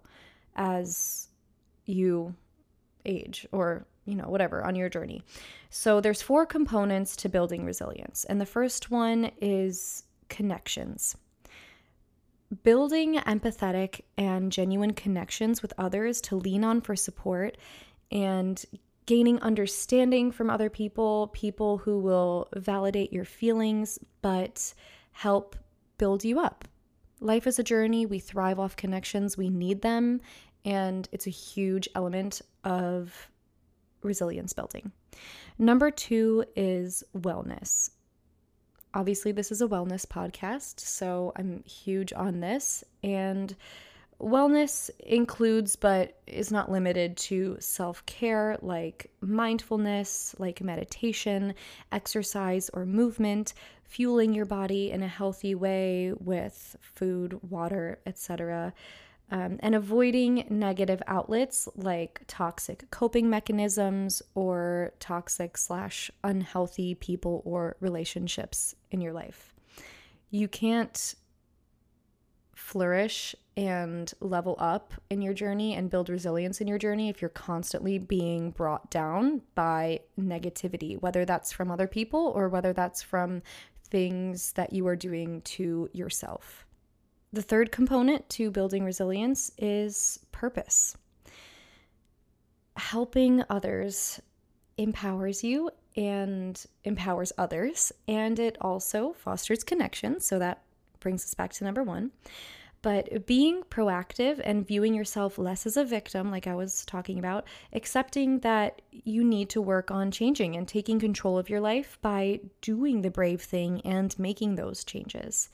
as 0.54 1.28
you 1.86 2.34
age 3.04 3.46
or 3.52 3.86
you 4.04 4.14
know 4.14 4.28
whatever 4.28 4.64
on 4.64 4.74
your 4.74 4.88
journey. 4.88 5.22
So 5.70 6.00
there's 6.00 6.22
four 6.22 6.46
components 6.46 7.16
to 7.16 7.28
building 7.28 7.64
resilience 7.64 8.24
and 8.24 8.40
the 8.40 8.46
first 8.46 8.90
one 8.90 9.30
is 9.40 10.04
connections. 10.28 11.16
Building 12.62 13.16
empathetic 13.16 14.02
and 14.16 14.52
genuine 14.52 14.92
connections 14.92 15.62
with 15.62 15.72
others 15.78 16.20
to 16.22 16.36
lean 16.36 16.62
on 16.62 16.80
for 16.80 16.94
support 16.94 17.56
and 18.12 18.64
gaining 19.06 19.40
understanding 19.40 20.30
from 20.30 20.48
other 20.48 20.70
people 20.70 21.28
people 21.32 21.78
who 21.78 21.98
will 21.98 22.48
validate 22.56 23.12
your 23.12 23.24
feelings 23.24 23.98
but 24.22 24.72
help 25.12 25.56
build 25.98 26.24
you 26.24 26.40
up. 26.40 26.64
Life 27.20 27.46
is 27.46 27.58
a 27.58 27.62
journey. 27.62 28.04
We 28.06 28.18
thrive 28.18 28.58
off 28.58 28.76
connections. 28.76 29.36
We 29.36 29.48
need 29.48 29.82
them 29.82 30.20
and 30.64 31.08
it's 31.12 31.26
a 31.26 31.30
huge 31.30 31.88
element 31.94 32.40
of 32.64 33.28
resilience 34.02 34.52
building. 34.52 34.92
Number 35.58 35.90
two 35.90 36.44
is 36.56 37.04
wellness. 37.16 37.90
Obviously, 38.92 39.32
this 39.32 39.50
is 39.50 39.60
a 39.60 39.66
wellness 39.66 40.06
podcast, 40.06 40.80
so 40.80 41.32
I'm 41.36 41.64
huge 41.64 42.12
on 42.12 42.40
this. 42.40 42.84
And 43.02 43.54
wellness 44.20 44.88
includes, 45.00 45.74
but 45.74 46.16
is 46.26 46.52
not 46.52 46.70
limited 46.70 47.16
to 47.16 47.56
self 47.58 48.06
care 48.06 48.56
like 48.62 49.10
mindfulness, 49.20 50.36
like 50.38 50.62
meditation, 50.62 51.54
exercise, 51.90 52.70
or 52.72 52.86
movement, 52.86 53.54
fueling 53.82 54.32
your 54.32 54.46
body 54.46 54.92
in 54.92 55.02
a 55.02 55.08
healthy 55.08 55.56
way 55.56 56.12
with 56.20 56.76
food, 56.80 57.38
water, 57.50 57.98
etc 58.06 58.72
um, 59.30 59.58
and 59.60 59.74
avoiding 59.74 60.44
negative 60.50 61.02
outlets 61.06 61.68
like 61.76 62.20
toxic 62.26 62.90
coping 62.90 63.30
mechanisms 63.30 64.22
or 64.34 64.92
toxic 65.00 65.56
slash 65.56 66.10
unhealthy 66.22 66.94
people 66.94 67.42
or 67.44 67.76
relationships 67.80 68.74
in 68.90 69.00
your 69.00 69.12
life. 69.12 69.54
You 70.30 70.48
can't 70.48 71.14
flourish 72.54 73.34
and 73.56 74.12
level 74.20 74.56
up 74.58 74.92
in 75.10 75.22
your 75.22 75.34
journey 75.34 75.74
and 75.74 75.90
build 75.90 76.08
resilience 76.08 76.60
in 76.60 76.66
your 76.66 76.78
journey 76.78 77.08
if 77.08 77.22
you're 77.22 77.28
constantly 77.28 77.98
being 77.98 78.50
brought 78.50 78.90
down 78.90 79.42
by 79.54 80.00
negativity, 80.20 81.00
whether 81.00 81.24
that's 81.24 81.52
from 81.52 81.70
other 81.70 81.86
people 81.86 82.32
or 82.34 82.48
whether 82.48 82.72
that's 82.72 83.02
from 83.02 83.42
things 83.88 84.52
that 84.52 84.72
you 84.72 84.86
are 84.86 84.96
doing 84.96 85.40
to 85.42 85.88
yourself. 85.92 86.66
The 87.34 87.42
third 87.42 87.72
component 87.72 88.28
to 88.30 88.48
building 88.52 88.84
resilience 88.84 89.50
is 89.58 90.20
purpose. 90.30 90.96
Helping 92.76 93.42
others 93.50 94.20
empowers 94.78 95.42
you 95.42 95.72
and 95.96 96.64
empowers 96.84 97.32
others, 97.36 97.90
and 98.06 98.38
it 98.38 98.56
also 98.60 99.14
fosters 99.14 99.64
connection. 99.64 100.20
So 100.20 100.38
that 100.38 100.62
brings 101.00 101.24
us 101.24 101.34
back 101.34 101.52
to 101.54 101.64
number 101.64 101.82
one. 101.82 102.12
But 102.82 103.26
being 103.26 103.62
proactive 103.62 104.40
and 104.44 104.64
viewing 104.64 104.94
yourself 104.94 105.36
less 105.36 105.66
as 105.66 105.76
a 105.76 105.84
victim, 105.84 106.30
like 106.30 106.46
I 106.46 106.54
was 106.54 106.84
talking 106.84 107.18
about, 107.18 107.46
accepting 107.72 108.40
that 108.40 108.80
you 108.92 109.24
need 109.24 109.48
to 109.50 109.60
work 109.60 109.90
on 109.90 110.12
changing 110.12 110.54
and 110.54 110.68
taking 110.68 111.00
control 111.00 111.36
of 111.36 111.50
your 111.50 111.60
life 111.60 111.98
by 112.00 112.40
doing 112.60 113.02
the 113.02 113.10
brave 113.10 113.40
thing 113.42 113.80
and 113.80 114.16
making 114.20 114.54
those 114.54 114.84
changes 114.84 115.48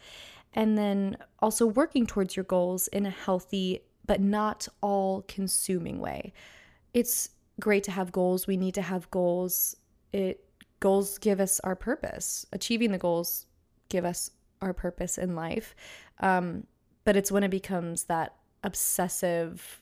and 0.55 0.77
then 0.77 1.17
also 1.41 1.67
working 1.67 2.07
towards 2.07 2.37
your 2.37 2.45
goals 2.45 2.89
in 2.89 3.07
a 3.07 3.11
healthy 3.11 3.83
but 4.07 4.21
not 4.21 4.67
all 4.81 5.25
consuming 5.29 6.01
way. 6.01 6.33
It's 6.93 7.31
great 7.61 7.85
to 7.85 7.93
have 7.93 8.11
goals. 8.11 8.47
We 8.47 8.57
need 8.57 8.75
to 8.75 8.83
have 8.83 9.11
goals. 9.11 9.77
It 10.13 10.45
goals 10.81 11.19
give 11.19 11.41
us 11.41 11.61
our 11.61 11.77
purpose. 11.77 12.45
Achieving 12.53 12.91
the 12.91 12.99
goals 12.99 13.47
give 13.89 14.05
us 14.05 14.31
our 14.63 14.73
purpose 14.73 15.19
in 15.19 15.37
life. 15.37 15.75
Um, 16.21 16.67
but 17.05 17.17
it's 17.17 17.31
when 17.31 17.45
it 17.45 17.51
becomes 17.51 18.05
that 18.05 18.35
obsessive 18.65 19.81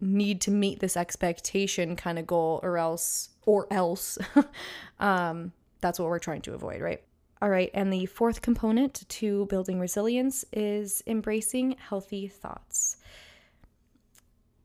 need 0.00 0.40
to 0.42 0.50
meet 0.50 0.80
this 0.80 0.96
expectation 0.96 1.96
kind 1.96 2.18
of 2.18 2.26
goal 2.26 2.60
or 2.62 2.76
else 2.76 3.30
or 3.46 3.66
else 3.70 4.18
um, 5.00 5.52
that's 5.80 5.98
what 5.98 6.08
we're 6.08 6.18
trying 6.18 6.42
to 6.42 6.54
avoid, 6.54 6.80
right? 6.80 7.02
All 7.42 7.50
right, 7.50 7.70
and 7.74 7.92
the 7.92 8.06
fourth 8.06 8.40
component 8.40 9.06
to 9.08 9.44
building 9.46 9.78
resilience 9.78 10.44
is 10.52 11.02
embracing 11.06 11.76
healthy 11.78 12.28
thoughts. 12.28 12.96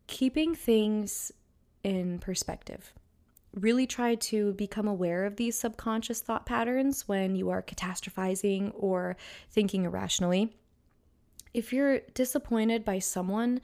Keeping 0.07 0.55
things 0.55 1.33
in 1.83 2.19
perspective. 2.19 2.93
Really 3.53 3.85
try 3.85 4.15
to 4.15 4.53
become 4.53 4.87
aware 4.87 5.25
of 5.25 5.35
these 5.35 5.59
subconscious 5.59 6.21
thought 6.21 6.45
patterns 6.45 7.07
when 7.09 7.35
you 7.35 7.49
are 7.49 7.61
catastrophizing 7.61 8.71
or 8.73 9.17
thinking 9.49 9.83
irrationally. 9.83 10.55
If 11.53 11.73
you're 11.73 11.99
disappointed 12.13 12.85
by 12.85 12.99
someone, 12.99 13.59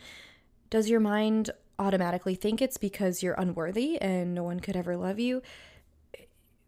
does 0.70 0.90
your 0.90 1.00
mind 1.00 1.52
automatically 1.80 2.36
think 2.36 2.62
it's 2.62 2.78
because 2.78 3.24
you're 3.24 3.36
unworthy 3.36 4.02
and 4.02 4.34
no 4.34 4.44
one 4.44 4.60
could 4.60 4.76
ever 4.76 4.98
love 4.98 5.20
you? 5.20 5.42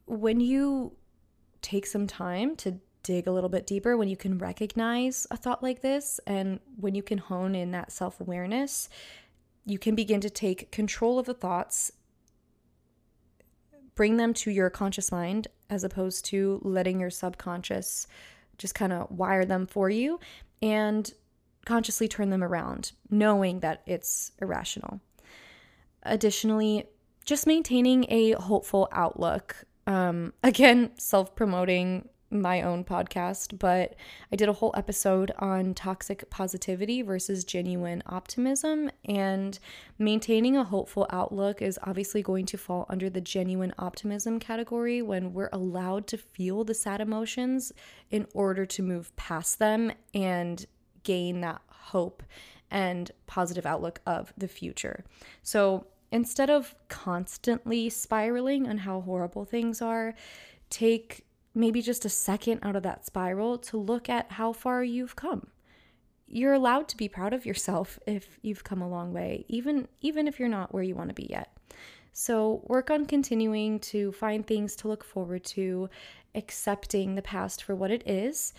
When 0.05 0.39
you 0.39 0.93
take 1.61 1.85
some 1.85 2.07
time 2.07 2.55
to 2.57 2.79
dig 3.03 3.27
a 3.27 3.31
little 3.31 3.49
bit 3.49 3.65
deeper 3.65 3.97
when 3.97 4.09
you 4.09 4.17
can 4.17 4.37
recognize 4.37 5.25
a 5.31 5.37
thought 5.37 5.63
like 5.63 5.81
this 5.81 6.19
and 6.27 6.59
when 6.79 6.95
you 6.95 7.03
can 7.03 7.17
hone 7.17 7.55
in 7.55 7.71
that 7.71 7.91
self 7.91 8.19
awareness, 8.19 8.89
you 9.65 9.79
can 9.79 9.95
begin 9.95 10.21
to 10.21 10.29
take 10.29 10.71
control 10.71 11.19
of 11.19 11.25
the 11.25 11.33
thoughts, 11.33 11.91
bring 13.95 14.17
them 14.17 14.33
to 14.33 14.51
your 14.51 14.69
conscious 14.69 15.11
mind 15.11 15.47
as 15.69 15.83
opposed 15.83 16.25
to 16.25 16.59
letting 16.63 16.99
your 16.99 17.09
subconscious 17.09 18.07
just 18.57 18.75
kind 18.75 18.91
of 18.91 19.09
wire 19.11 19.45
them 19.45 19.65
for 19.65 19.89
you 19.89 20.19
and 20.61 21.13
consciously 21.65 22.07
turn 22.07 22.29
them 22.29 22.43
around, 22.43 22.91
knowing 23.09 23.59
that 23.59 23.81
it's 23.85 24.31
irrational. 24.41 24.99
Additionally, 26.03 26.85
just 27.25 27.45
maintaining 27.45 28.05
a 28.09 28.31
hopeful 28.31 28.87
outlook 28.91 29.65
um, 29.89 30.33
again, 30.43 30.91
self 30.97 31.35
promoting 31.35 32.07
my 32.31 32.61
own 32.61 32.83
podcast, 32.83 33.57
but 33.57 33.95
I 34.31 34.35
did 34.35 34.49
a 34.49 34.53
whole 34.53 34.71
episode 34.77 35.31
on 35.39 35.73
toxic 35.73 36.29
positivity 36.29 37.01
versus 37.01 37.43
genuine 37.43 38.03
optimism. 38.05 38.91
And 39.05 39.57
maintaining 39.97 40.55
a 40.55 40.63
hopeful 40.63 41.07
outlook 41.09 41.61
is 41.61 41.79
obviously 41.83 42.21
going 42.21 42.45
to 42.47 42.57
fall 42.57 42.85
under 42.87 43.09
the 43.09 43.19
genuine 43.19 43.73
optimism 43.79 44.39
category 44.39 45.01
when 45.01 45.33
we're 45.33 45.49
allowed 45.51 46.05
to 46.07 46.17
feel 46.17 46.63
the 46.63 46.75
sad 46.75 47.01
emotions 47.01 47.71
in 48.11 48.27
order 48.33 48.65
to 48.65 48.83
move 48.83 49.15
past 49.15 49.57
them 49.57 49.91
and 50.13 50.67
gain 51.03 51.41
that 51.41 51.61
hope 51.67 52.21
and 52.69 53.11
positive 53.25 53.65
outlook 53.65 54.01
of 54.05 54.31
the 54.37 54.47
future. 54.47 55.03
So 55.41 55.87
instead 56.11 56.49
of 56.49 56.75
constantly 56.87 57.89
spiraling 57.89 58.67
on 58.67 58.79
how 58.79 59.01
horrible 59.01 59.45
things 59.45 59.81
are, 59.81 60.15
take 60.69 61.25
maybe 61.53 61.81
just 61.81 62.05
a 62.05 62.09
second 62.09 62.59
out 62.63 62.75
of 62.75 62.83
that 62.83 63.05
spiral 63.05 63.57
to 63.57 63.77
look 63.77 64.09
at 64.09 64.31
how 64.33 64.53
far 64.53 64.83
you've 64.83 65.15
come. 65.15 65.47
You're 66.27 66.53
allowed 66.53 66.87
to 66.89 66.97
be 66.97 67.09
proud 67.09 67.33
of 67.33 67.45
yourself 67.45 67.99
if 68.07 68.39
you've 68.41 68.63
come 68.63 68.81
a 68.81 68.89
long 68.89 69.13
way, 69.13 69.45
even 69.47 69.87
even 70.01 70.27
if 70.27 70.39
you're 70.39 70.49
not 70.49 70.73
where 70.73 70.83
you 70.83 70.95
want 70.95 71.09
to 71.09 71.15
be 71.15 71.27
yet. 71.29 71.51
So, 72.11 72.63
work 72.65 72.89
on 72.89 73.05
continuing 73.05 73.79
to 73.79 74.11
find 74.11 74.45
things 74.45 74.75
to 74.77 74.87
look 74.87 75.03
forward 75.03 75.43
to, 75.45 75.89
accepting 76.35 77.15
the 77.15 77.21
past 77.21 77.63
for 77.63 77.75
what 77.75 77.91
it 77.91 78.07
is, 78.07 78.53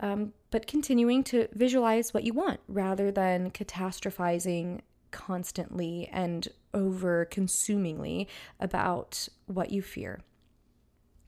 um, 0.00 0.32
but 0.50 0.66
continuing 0.66 1.22
to 1.24 1.46
visualize 1.52 2.12
what 2.12 2.24
you 2.24 2.32
want 2.32 2.60
rather 2.66 3.12
than 3.12 3.50
catastrophizing 3.50 4.80
constantly 5.14 6.10
and 6.12 6.48
over 6.74 7.24
consumingly 7.24 8.28
about 8.60 9.28
what 9.46 9.70
you 9.70 9.80
fear. 9.80 10.20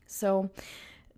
So, 0.06 0.50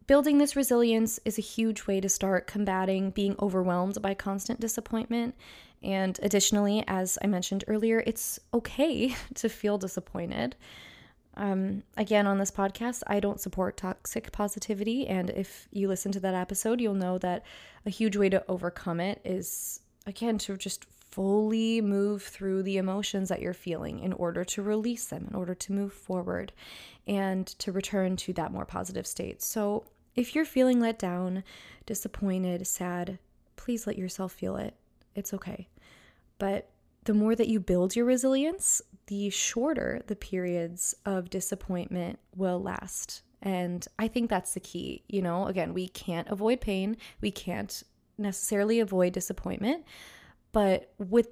building 0.07 0.39
this 0.39 0.55
resilience 0.55 1.19
is 1.25 1.39
a 1.39 1.43
huge 1.43 1.87
way 1.87 2.01
to 2.01 2.09
start 2.09 2.47
combating 2.47 3.11
being 3.11 3.35
overwhelmed 3.41 4.01
by 4.01 4.15
constant 4.15 4.61
disappointment. 4.61 5.35
And 5.83 6.19
additionally, 6.23 6.85
as 6.87 7.19
I 7.23 7.27
mentioned 7.27 7.65
earlier, 7.67 8.03
it's 8.07 8.39
okay 8.53 9.17
to 9.35 9.49
feel 9.49 9.79
disappointed. 9.79 10.55
Um, 11.37 11.85
again, 11.97 12.27
on 12.27 12.39
this 12.39 12.51
podcast, 12.51 13.03
I 13.07 13.21
don't 13.21 13.41
support 13.41 13.77
toxic 13.77 14.33
positivity. 14.33 15.07
And 15.07 15.31
if 15.31 15.69
you 15.71 15.89
listen 15.89 16.11
to 16.13 16.21
that 16.21 16.35
episode, 16.35 16.81
you'll 16.81 16.95
know 16.95 17.17
that 17.19 17.45
a 17.87 17.91
huge 17.91 18.17
way 18.17 18.29
to 18.29 18.45
overcome 18.49 18.99
it 18.99 19.21
is, 19.25 19.81
again, 20.05 20.37
to 20.39 20.57
just 20.57 20.85
fully 21.19 21.81
move 21.81 22.23
through 22.23 22.63
the 22.63 22.77
emotions 22.77 23.29
that 23.29 23.43
you're 23.43 23.53
feeling 23.53 23.99
in 23.99 24.13
order 24.13 24.45
to 24.45 24.63
release 24.63 25.07
them, 25.07 25.27
in 25.29 25.35
order 25.35 25.53
to 25.53 25.73
move 25.73 25.93
forward 25.93 26.53
and 27.09 27.45
to 27.45 27.73
return 27.73 28.15
to 28.15 28.33
that 28.33 28.53
more 28.53 28.65
positive 28.65 29.05
state. 29.05 29.43
So, 29.43 29.83
if 30.15 30.33
you're 30.33 30.45
feeling 30.45 30.79
let 30.79 30.97
down, 30.97 31.43
disappointed, 31.87 32.69
sad, 32.69 33.19
please 33.57 33.85
let 33.85 33.99
yourself 33.99 34.31
feel 34.31 34.55
it. 34.55 34.75
It's 35.17 35.35
okay. 35.35 35.67
But 36.39 36.71
the 37.03 37.15
more 37.15 37.35
that 37.35 37.49
you 37.49 37.59
build 37.59 37.97
your 37.97 38.05
resilience, 38.05 38.81
the 39.09 39.29
shorter 39.31 40.03
the 40.07 40.15
periods 40.15 40.95
of 41.05 41.31
disappointment 41.31 42.21
will 42.37 42.63
last. 42.63 43.23
And 43.43 43.85
I 43.99 44.07
think 44.07 44.31
that's 44.31 44.55
the 44.55 44.61
key. 44.61 45.03
You 45.09 45.23
know, 45.23 45.47
again, 45.47 45.75
we 45.75 45.89
can't 45.89 46.29
avoid 46.29 46.61
pain, 46.61 46.97
we 47.21 47.33
can't 47.33 47.83
necessarily 48.19 48.79
avoid 48.79 49.15
disappointment, 49.15 49.85
but 50.53 50.93
with 50.99 51.29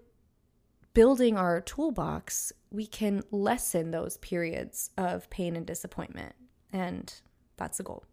building 0.95 1.37
our 1.37 1.61
toolbox, 1.61 2.53
we 2.71 2.87
can 2.87 3.23
lessen 3.31 3.91
those 3.91 4.17
periods 4.19 4.91
of 4.97 5.29
pain 5.31 5.57
and 5.57 5.67
disappointment. 5.67 6.35
And 6.73 7.13
that's 7.57 7.79
the 7.79 7.85
goal. 7.85 8.05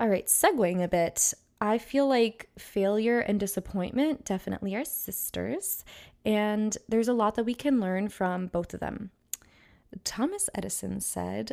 All 0.00 0.08
right, 0.08 0.26
segueing 0.26 0.82
a 0.82 0.88
bit, 0.88 1.32
I 1.60 1.78
feel 1.78 2.08
like 2.08 2.50
failure 2.58 3.20
and 3.20 3.38
disappointment 3.38 4.24
definitely 4.24 4.74
are 4.74 4.84
sisters, 4.84 5.84
and 6.24 6.76
there's 6.88 7.08
a 7.08 7.12
lot 7.12 7.34
that 7.34 7.44
we 7.44 7.54
can 7.54 7.80
learn 7.80 8.08
from 8.08 8.46
both 8.46 8.74
of 8.74 8.80
them. 8.80 9.10
Thomas 10.02 10.48
Edison 10.54 11.00
said, 11.00 11.52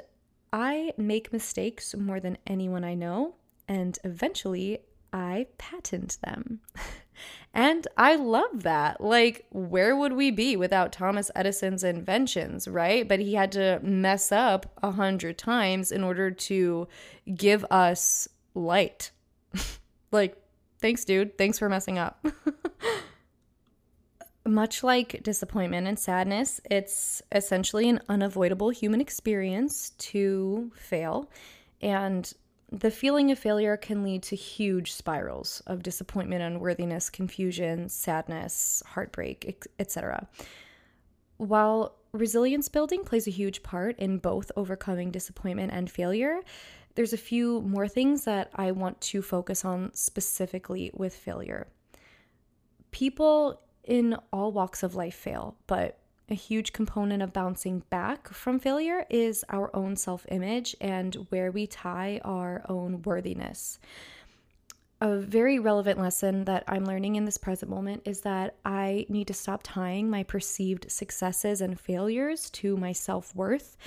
I 0.53 0.93
make 0.97 1.31
mistakes 1.31 1.95
more 1.95 2.19
than 2.19 2.37
anyone 2.47 2.83
I 2.83 2.93
know, 2.93 3.35
and 3.67 3.97
eventually 4.03 4.79
I 5.13 5.47
patent 5.57 6.17
them. 6.23 6.61
and 7.53 7.87
I 7.97 8.15
love 8.15 8.63
that. 8.63 9.01
Like, 9.01 9.45
where 9.51 9.95
would 9.95 10.13
we 10.13 10.31
be 10.31 10.55
without 10.55 10.91
Thomas 10.91 11.29
Edison's 11.35 11.83
inventions, 11.83 12.67
right? 12.67 13.07
But 13.07 13.19
he 13.19 13.35
had 13.35 13.51
to 13.53 13.79
mess 13.83 14.31
up 14.31 14.71
a 14.81 14.91
hundred 14.91 15.37
times 15.37 15.91
in 15.91 16.03
order 16.03 16.31
to 16.31 16.87
give 17.33 17.65
us 17.69 18.27
light. 18.53 19.11
like, 20.11 20.37
thanks, 20.79 21.05
dude. 21.05 21.37
Thanks 21.37 21.59
for 21.59 21.69
messing 21.69 21.97
up. 21.97 22.25
Much 24.51 24.83
like 24.83 25.23
disappointment 25.23 25.87
and 25.87 25.97
sadness, 25.97 26.59
it's 26.69 27.21
essentially 27.31 27.87
an 27.87 28.01
unavoidable 28.09 28.69
human 28.69 28.99
experience 28.99 29.91
to 29.91 30.69
fail. 30.75 31.31
And 31.81 32.29
the 32.69 32.91
feeling 32.91 33.31
of 33.31 33.39
failure 33.39 33.77
can 33.77 34.03
lead 34.03 34.23
to 34.23 34.35
huge 34.35 34.91
spirals 34.91 35.63
of 35.67 35.83
disappointment, 35.83 36.41
unworthiness, 36.41 37.09
confusion, 37.09 37.87
sadness, 37.87 38.83
heartbreak, 38.87 39.69
etc. 39.79 40.27
While 41.37 41.95
resilience 42.11 42.67
building 42.67 43.05
plays 43.05 43.27
a 43.27 43.31
huge 43.31 43.63
part 43.63 43.97
in 43.99 44.17
both 44.17 44.51
overcoming 44.57 45.11
disappointment 45.11 45.71
and 45.71 45.89
failure, 45.89 46.41
there's 46.95 47.13
a 47.13 47.17
few 47.17 47.61
more 47.61 47.87
things 47.87 48.25
that 48.25 48.51
I 48.53 48.71
want 48.71 48.99
to 48.99 49.21
focus 49.21 49.63
on 49.63 49.91
specifically 49.93 50.91
with 50.93 51.15
failure. 51.15 51.67
People 52.91 53.61
in 53.83 54.15
all 54.31 54.51
walks 54.51 54.83
of 54.83 54.95
life 54.95 55.15
fail, 55.15 55.55
but 55.67 55.97
a 56.29 56.35
huge 56.35 56.71
component 56.71 57.21
of 57.21 57.33
bouncing 57.33 57.83
back 57.89 58.29
from 58.29 58.57
failure 58.57 59.05
is 59.09 59.43
our 59.49 59.69
own 59.75 59.95
self 59.97 60.25
image 60.29 60.75
and 60.79 61.15
where 61.29 61.51
we 61.51 61.67
tie 61.67 62.21
our 62.23 62.63
own 62.69 63.01
worthiness. 63.01 63.79
A 65.01 65.17
very 65.17 65.59
relevant 65.59 65.99
lesson 65.99 66.45
that 66.45 66.63
I'm 66.67 66.85
learning 66.85 67.15
in 67.15 67.25
this 67.25 67.37
present 67.37 67.69
moment 67.69 68.03
is 68.05 68.21
that 68.21 68.55
I 68.63 69.07
need 69.09 69.27
to 69.27 69.33
stop 69.33 69.61
tying 69.63 70.09
my 70.09 70.23
perceived 70.23 70.91
successes 70.91 71.59
and 71.59 71.79
failures 71.79 72.49
to 72.51 72.77
my 72.77 72.93
self 72.93 73.35
worth. 73.35 73.77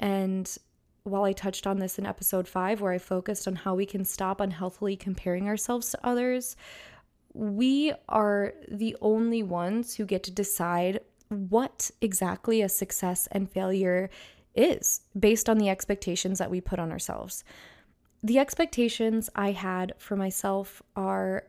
And 0.00 0.50
while 1.04 1.24
I 1.24 1.32
touched 1.32 1.66
on 1.66 1.78
this 1.78 1.98
in 1.98 2.06
episode 2.06 2.48
five, 2.48 2.80
where 2.80 2.92
I 2.92 2.98
focused 2.98 3.46
on 3.46 3.56
how 3.56 3.74
we 3.74 3.84
can 3.84 4.06
stop 4.06 4.40
unhealthily 4.40 4.96
comparing 4.96 5.48
ourselves 5.48 5.90
to 5.90 5.98
others, 6.02 6.56
we 7.34 7.92
are 8.08 8.54
the 8.70 8.96
only 9.00 9.42
ones 9.42 9.96
who 9.96 10.06
get 10.06 10.22
to 10.22 10.30
decide 10.30 11.00
what 11.28 11.90
exactly 12.00 12.62
a 12.62 12.68
success 12.68 13.28
and 13.32 13.50
failure 13.50 14.08
is 14.54 15.00
based 15.18 15.48
on 15.48 15.58
the 15.58 15.68
expectations 15.68 16.38
that 16.38 16.50
we 16.50 16.60
put 16.60 16.78
on 16.78 16.92
ourselves. 16.92 17.42
The 18.22 18.38
expectations 18.38 19.28
I 19.34 19.50
had 19.50 19.94
for 19.98 20.16
myself 20.16 20.80
are 20.96 21.44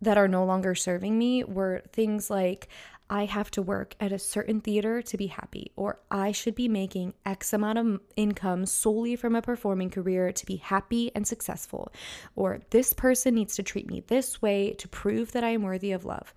that 0.00 0.18
are 0.18 0.28
no 0.28 0.44
longer 0.44 0.74
serving 0.74 1.16
me 1.16 1.44
were 1.44 1.82
things 1.92 2.28
like 2.28 2.68
I 3.12 3.26
have 3.26 3.50
to 3.50 3.60
work 3.60 3.94
at 4.00 4.10
a 4.10 4.18
certain 4.18 4.62
theater 4.62 5.02
to 5.02 5.16
be 5.18 5.26
happy, 5.26 5.70
or 5.76 6.00
I 6.10 6.32
should 6.32 6.54
be 6.54 6.66
making 6.66 7.12
X 7.26 7.52
amount 7.52 7.78
of 7.78 8.00
income 8.16 8.64
solely 8.64 9.16
from 9.16 9.36
a 9.36 9.42
performing 9.42 9.90
career 9.90 10.32
to 10.32 10.46
be 10.46 10.56
happy 10.56 11.12
and 11.14 11.26
successful, 11.26 11.92
or 12.36 12.60
this 12.70 12.94
person 12.94 13.34
needs 13.34 13.54
to 13.56 13.62
treat 13.62 13.90
me 13.90 14.02
this 14.06 14.40
way 14.40 14.72
to 14.78 14.88
prove 14.88 15.32
that 15.32 15.44
I 15.44 15.50
am 15.50 15.60
worthy 15.60 15.92
of 15.92 16.06
love. 16.06 16.32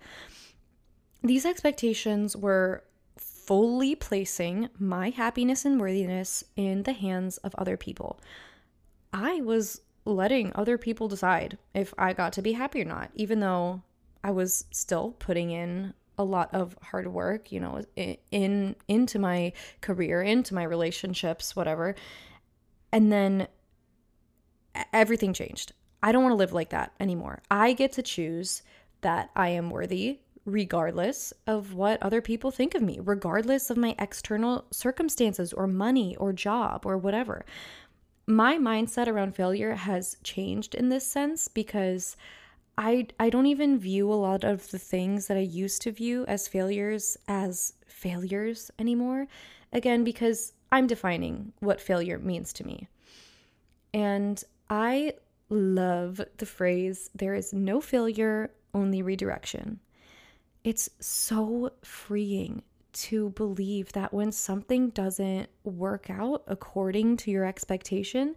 These 1.22 1.46
expectations 1.46 2.36
were 2.36 2.84
fully 3.16 3.94
placing 3.94 4.68
my 4.78 5.08
happiness 5.08 5.64
and 5.64 5.80
worthiness 5.80 6.44
in 6.56 6.82
the 6.82 6.92
hands 6.92 7.38
of 7.38 7.54
other 7.54 7.78
people. 7.78 8.20
I 9.14 9.40
was 9.40 9.80
letting 10.04 10.52
other 10.54 10.76
people 10.76 11.08
decide 11.08 11.56
if 11.72 11.94
I 11.96 12.12
got 12.12 12.34
to 12.34 12.42
be 12.42 12.52
happy 12.52 12.82
or 12.82 12.84
not, 12.84 13.12
even 13.14 13.40
though 13.40 13.80
I 14.22 14.30
was 14.30 14.66
still 14.72 15.12
putting 15.18 15.50
in 15.50 15.94
a 16.18 16.24
lot 16.24 16.54
of 16.54 16.76
hard 16.82 17.06
work, 17.08 17.52
you 17.52 17.60
know, 17.60 17.82
in 18.30 18.74
into 18.88 19.18
my 19.18 19.52
career, 19.80 20.22
into 20.22 20.54
my 20.54 20.62
relationships, 20.62 21.54
whatever. 21.54 21.94
And 22.92 23.12
then 23.12 23.48
everything 24.92 25.32
changed. 25.32 25.72
I 26.02 26.12
don't 26.12 26.22
want 26.22 26.32
to 26.32 26.36
live 26.36 26.52
like 26.52 26.70
that 26.70 26.92
anymore. 27.00 27.42
I 27.50 27.72
get 27.72 27.92
to 27.92 28.02
choose 28.02 28.62
that 29.00 29.30
I 29.34 29.48
am 29.48 29.70
worthy 29.70 30.20
regardless 30.44 31.32
of 31.46 31.74
what 31.74 32.00
other 32.02 32.20
people 32.22 32.50
think 32.52 32.74
of 32.74 32.82
me, 32.82 33.00
regardless 33.02 33.68
of 33.68 33.76
my 33.76 33.94
external 33.98 34.64
circumstances 34.70 35.52
or 35.52 35.66
money 35.66 36.16
or 36.16 36.32
job 36.32 36.86
or 36.86 36.96
whatever. 36.96 37.44
My 38.28 38.56
mindset 38.56 39.08
around 39.08 39.34
failure 39.34 39.74
has 39.74 40.16
changed 40.22 40.74
in 40.74 40.88
this 40.88 41.06
sense 41.06 41.48
because 41.48 42.16
I 42.78 43.06
I 43.18 43.30
don't 43.30 43.46
even 43.46 43.78
view 43.78 44.12
a 44.12 44.14
lot 44.14 44.44
of 44.44 44.70
the 44.70 44.78
things 44.78 45.26
that 45.26 45.36
I 45.36 45.40
used 45.40 45.82
to 45.82 45.92
view 45.92 46.24
as 46.26 46.48
failures 46.48 47.16
as 47.26 47.74
failures 47.86 48.70
anymore. 48.78 49.26
Again, 49.72 50.04
because 50.04 50.52
I'm 50.70 50.86
defining 50.86 51.52
what 51.60 51.80
failure 51.80 52.18
means 52.18 52.52
to 52.54 52.66
me. 52.66 52.88
And 53.94 54.42
I 54.68 55.14
love 55.48 56.20
the 56.36 56.46
phrase 56.46 57.10
there 57.14 57.34
is 57.34 57.52
no 57.52 57.80
failure, 57.80 58.50
only 58.74 59.02
redirection. 59.02 59.80
It's 60.64 60.90
so 61.00 61.70
freeing 61.82 62.62
to 62.92 63.30
believe 63.30 63.92
that 63.92 64.12
when 64.12 64.32
something 64.32 64.90
doesn't 64.90 65.48
work 65.64 66.10
out 66.10 66.42
according 66.46 67.18
to 67.18 67.30
your 67.30 67.44
expectation, 67.44 68.34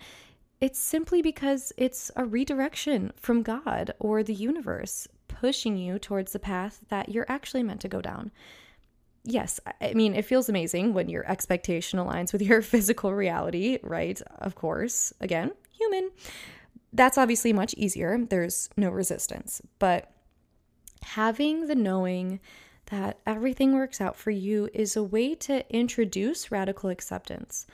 it's 0.61 0.79
simply 0.79 1.21
because 1.21 1.71
it's 1.77 2.11
a 2.15 2.25
redirection 2.25 3.13
from 3.15 3.43
God 3.43 3.93
or 3.99 4.23
the 4.23 4.33
universe 4.33 5.07
pushing 5.27 5.77
you 5.77 5.97
towards 5.99 6.33
the 6.33 6.39
path 6.39 6.81
that 6.89 7.09
you're 7.09 7.25
actually 7.29 7.63
meant 7.63 7.81
to 7.81 7.87
go 7.87 8.01
down. 8.01 8.31
Yes, 9.23 9.59
I 9.81 9.93
mean, 9.93 10.15
it 10.15 10.25
feels 10.25 10.49
amazing 10.49 10.93
when 10.93 11.07
your 11.07 11.29
expectation 11.29 11.99
aligns 11.99 12.33
with 12.33 12.41
your 12.49 12.61
physical 12.61 13.13
reality, 13.13 13.79
right? 13.83 14.21
Of 14.39 14.55
course, 14.55 15.13
again, 15.21 15.51
human. 15.69 16.11
That's 16.91 17.17
obviously 17.17 17.53
much 17.53 17.73
easier. 17.75 18.17
There's 18.29 18.69
no 18.75 18.89
resistance. 18.89 19.61
But 19.77 20.11
having 21.03 21.67
the 21.67 21.75
knowing 21.75 22.39
that 22.87 23.19
everything 23.25 23.73
works 23.73 24.01
out 24.01 24.15
for 24.15 24.31
you 24.31 24.67
is 24.73 24.95
a 24.95 25.03
way 25.03 25.35
to 25.35 25.63
introduce 25.73 26.51
radical 26.51 26.89
acceptance. 26.89 27.67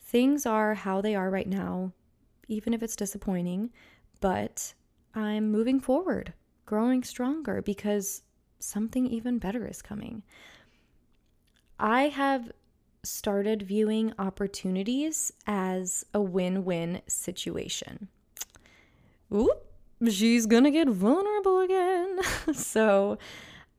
Things 0.00 0.46
are 0.46 0.74
how 0.74 1.00
they 1.00 1.14
are 1.14 1.30
right 1.30 1.48
now, 1.48 1.92
even 2.48 2.74
if 2.74 2.82
it's 2.82 2.96
disappointing, 2.96 3.70
but 4.20 4.74
I'm 5.14 5.50
moving 5.50 5.80
forward, 5.80 6.32
growing 6.66 7.02
stronger 7.04 7.62
because 7.62 8.22
something 8.58 9.06
even 9.06 9.38
better 9.38 9.66
is 9.66 9.82
coming. 9.82 10.22
I 11.78 12.08
have 12.08 12.50
started 13.04 13.62
viewing 13.62 14.12
opportunities 14.18 15.32
as 15.46 16.04
a 16.12 16.20
win 16.20 16.64
win 16.64 17.00
situation. 17.06 18.08
Oop, 19.32 19.64
she's 20.10 20.46
gonna 20.46 20.70
get 20.70 20.88
vulnerable 20.88 21.60
again. 21.60 22.18
so, 22.54 23.18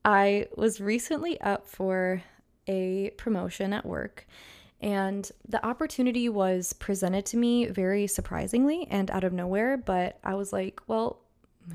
I 0.05 0.47
was 0.55 0.79
recently 0.79 1.39
up 1.41 1.67
for 1.67 2.23
a 2.67 3.09
promotion 3.17 3.73
at 3.73 3.85
work, 3.85 4.25
and 4.81 5.29
the 5.47 5.65
opportunity 5.65 6.29
was 6.29 6.73
presented 6.73 7.25
to 7.27 7.37
me 7.37 7.65
very 7.65 8.07
surprisingly 8.07 8.87
and 8.89 9.11
out 9.11 9.23
of 9.23 9.33
nowhere. 9.33 9.77
But 9.77 10.19
I 10.23 10.35
was 10.35 10.53
like, 10.53 10.81
well, 10.87 11.19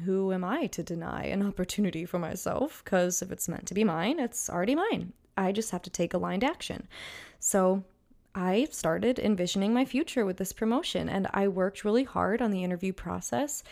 who 0.05 0.33
am 0.33 0.45
I 0.45 0.67
to 0.69 0.83
deny 0.83 1.25
an 1.27 1.47
opportunity 1.47 2.05
for 2.05 2.19
myself? 2.19 2.83
Because 2.83 3.21
if 3.23 3.31
it's 3.31 3.49
meant 3.49 3.67
to 3.67 3.75
be 3.75 3.85
mine, 3.85 4.19
it's 4.19 4.49
already 4.49 4.75
mine. 4.75 5.13
I 5.37 5.53
just 5.53 5.71
have 5.71 5.83
to 5.83 5.91
take 5.91 6.15
aligned 6.15 6.45
action. 6.45 6.89
So 7.41 7.85
I 8.35 8.69
started 8.71 9.19
envisioning 9.19 9.75
my 9.75 9.85
future 9.85 10.25
with 10.25 10.39
this 10.39 10.53
promotion 10.53 11.09
and 11.09 11.29
I 11.33 11.49
worked 11.49 11.85
really 11.85 12.05
hard 12.05 12.41
on 12.41 12.51
the 12.51 12.65
interview 12.65 12.93
process. 12.93 13.63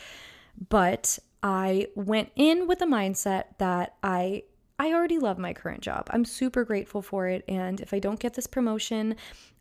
But 0.69 1.19
I 1.43 1.89
went 1.95 2.31
in 2.37 2.69
with 2.69 2.79
the 2.79 2.87
mindset 2.87 3.45
that 3.59 3.95
I 4.03 4.45
I 4.83 4.95
already 4.95 5.21
love 5.21 5.39
my 5.39 5.53
current 5.53 5.81
job. 5.81 6.09
I'm 6.11 6.25
super 6.25 6.65
grateful 6.65 7.03
for 7.03 7.29
it 7.29 7.45
and 7.47 7.81
if 7.81 7.95
I 7.95 8.01
don't 8.01 8.19
get 8.19 8.35
this 8.35 8.49
promotion, 8.49 9.15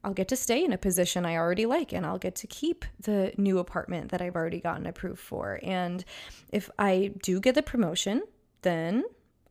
I'll 0.03 0.15
get 0.15 0.27
to 0.29 0.36
stay 0.36 0.65
in 0.65 0.73
a 0.73 0.79
position 0.79 1.27
I 1.27 1.36
already 1.36 1.67
like 1.67 1.93
and 1.93 2.07
I'll 2.07 2.17
get 2.17 2.34
to 2.38 2.47
keep 2.47 2.86
the 2.99 3.31
new 3.38 3.60
apartment 3.60 4.10
that 4.10 4.19
I've 4.23 4.36
already 4.36 4.60
gotten 4.60 4.88
approved 4.88 5.19
for. 5.19 5.60
And 5.62 6.03
if 6.51 6.71
I 6.79 7.12
do 7.21 7.39
get 7.39 7.53
the 7.53 7.62
promotion, 7.62 8.23
then 8.63 9.03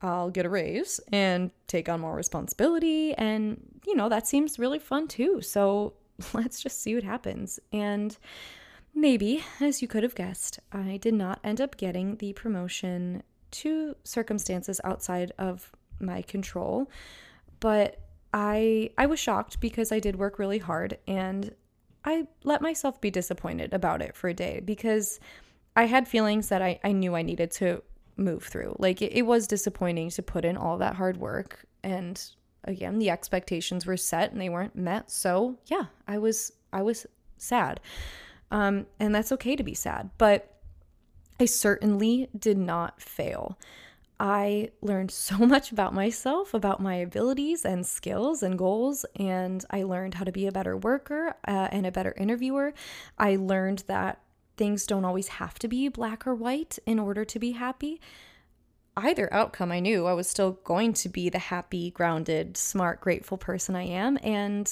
I'll 0.03 0.31
get 0.31 0.45
a 0.45 0.49
raise 0.49 0.99
and 1.13 1.53
take 1.69 1.89
on 1.89 2.01
more 2.01 2.17
responsibility. 2.17 3.15
And, 3.15 3.61
you 3.87 3.95
know, 3.95 4.09
that 4.09 4.27
seems 4.27 4.59
really 4.59 4.81
fun 4.81 5.07
too. 5.07 5.41
So 5.41 5.93
let's 6.33 6.61
just 6.61 6.83
see 6.83 6.97
what 6.97 7.05
happens. 7.05 7.61
And 7.73 8.19
maybe, 8.93 9.45
as 9.61 9.83
you 9.83 9.87
could 9.87 10.03
have 10.03 10.17
guessed, 10.17 10.59
I 10.73 10.97
did 10.97 11.15
not 11.15 11.39
end 11.45 11.61
up 11.61 11.77
getting 11.77 12.17
the 12.17 12.33
promotion 12.33 13.23
to 13.53 13.97
circumstances 14.05 14.81
outside 14.85 15.33
of 15.39 15.73
my 15.99 16.23
control. 16.23 16.91
But 17.61 18.01
I 18.33 18.91
I 18.97 19.07
was 19.07 19.19
shocked 19.19 19.61
because 19.61 19.93
I 19.93 19.99
did 19.99 20.17
work 20.17 20.39
really 20.39 20.59
hard 20.59 20.99
and 21.07 21.55
I 22.05 22.27
let 22.45 22.63
myself 22.63 23.01
be 23.01 23.11
disappointed 23.11 23.75
about 23.75 24.01
it 24.01 24.17
for 24.17 24.29
a 24.29 24.35
day 24.35 24.61
because 24.65 25.21
I 25.77 25.85
had 25.85 26.09
feelings 26.09 26.49
that 26.49 26.63
I, 26.63 26.81
I 26.83 26.93
knew 26.93 27.15
I 27.15 27.23
needed 27.23 27.51
to 27.53 27.83
move 28.17 28.45
through. 28.45 28.77
Like 28.79 29.03
it, 29.03 29.13
it 29.13 29.23
was 29.23 29.47
disappointing 29.47 30.11
to 30.11 30.23
put 30.23 30.45
in 30.45 30.57
all 30.57 30.79
that 30.79 30.97
hard 30.97 31.17
work 31.19 31.65
and 31.83 32.23
again 32.65 32.99
the 32.99 33.11
expectations 33.11 33.87
were 33.87 33.97
set 33.97 34.33
and 34.33 34.41
they 34.41 34.49
weren't 34.49 34.77
met. 34.77 35.11
So 35.11 35.59
yeah, 35.67 35.87
I 36.07 36.19
was 36.19 36.53
I 36.73 36.83
was 36.83 37.07
sad. 37.37 37.81
Um, 38.51 38.87
and 38.99 39.15
that's 39.15 39.33
okay 39.33 39.57
to 39.57 39.63
be 39.63 39.75
sad. 39.75 40.11
But 40.19 40.60
I 41.41 41.47
certainly 41.47 42.29
did 42.39 42.59
not 42.59 43.01
fail. 43.01 43.59
I 44.21 44.73
learned 44.83 45.11
so 45.11 45.39
much 45.47 45.73
about 45.73 45.95
myself, 45.95 46.53
about 46.53 46.81
my 46.81 46.97
abilities 46.97 47.65
and 47.65 47.87
skills 47.87 48.43
and 48.43 48.59
goals, 48.59 49.07
and 49.17 49.65
I 49.71 49.83
learned 49.85 50.15
how 50.15 50.25
to 50.25 50.33
be 50.33 50.47
a 50.47 50.53
better 50.53 50.77
worker 50.77 51.35
uh, 51.49 51.69
and 51.73 51.87
a 51.87 51.91
better 51.91 52.15
interviewer. 52.19 52.75
I 53.17 53.37
learned 53.37 53.85
that 53.87 54.21
things 54.59 54.87
don't 54.87 55.07
always 55.07 55.29
have 55.29 55.59
to 55.61 55.69
be 55.69 55.89
black 55.89 56.27
or 56.27 56.35
white 56.35 56.79
in 56.85 56.99
order 56.99 57.25
to 57.25 57.39
be 57.39 57.53
happy. 57.53 58.03
Either 58.95 59.33
outcome, 59.33 59.73
I 59.73 59.81
knew 59.81 60.05
I 60.05 60.13
was 60.13 60.29
still 60.29 60.53
going 60.65 60.93
to 60.93 61.09
be 61.09 61.31
the 61.31 61.39
happy, 61.39 61.91
grounded, 61.91 62.59
smart, 62.59 63.01
grateful 63.01 63.39
person 63.39 63.75
I 63.75 63.85
am, 63.85 64.19
and 64.23 64.71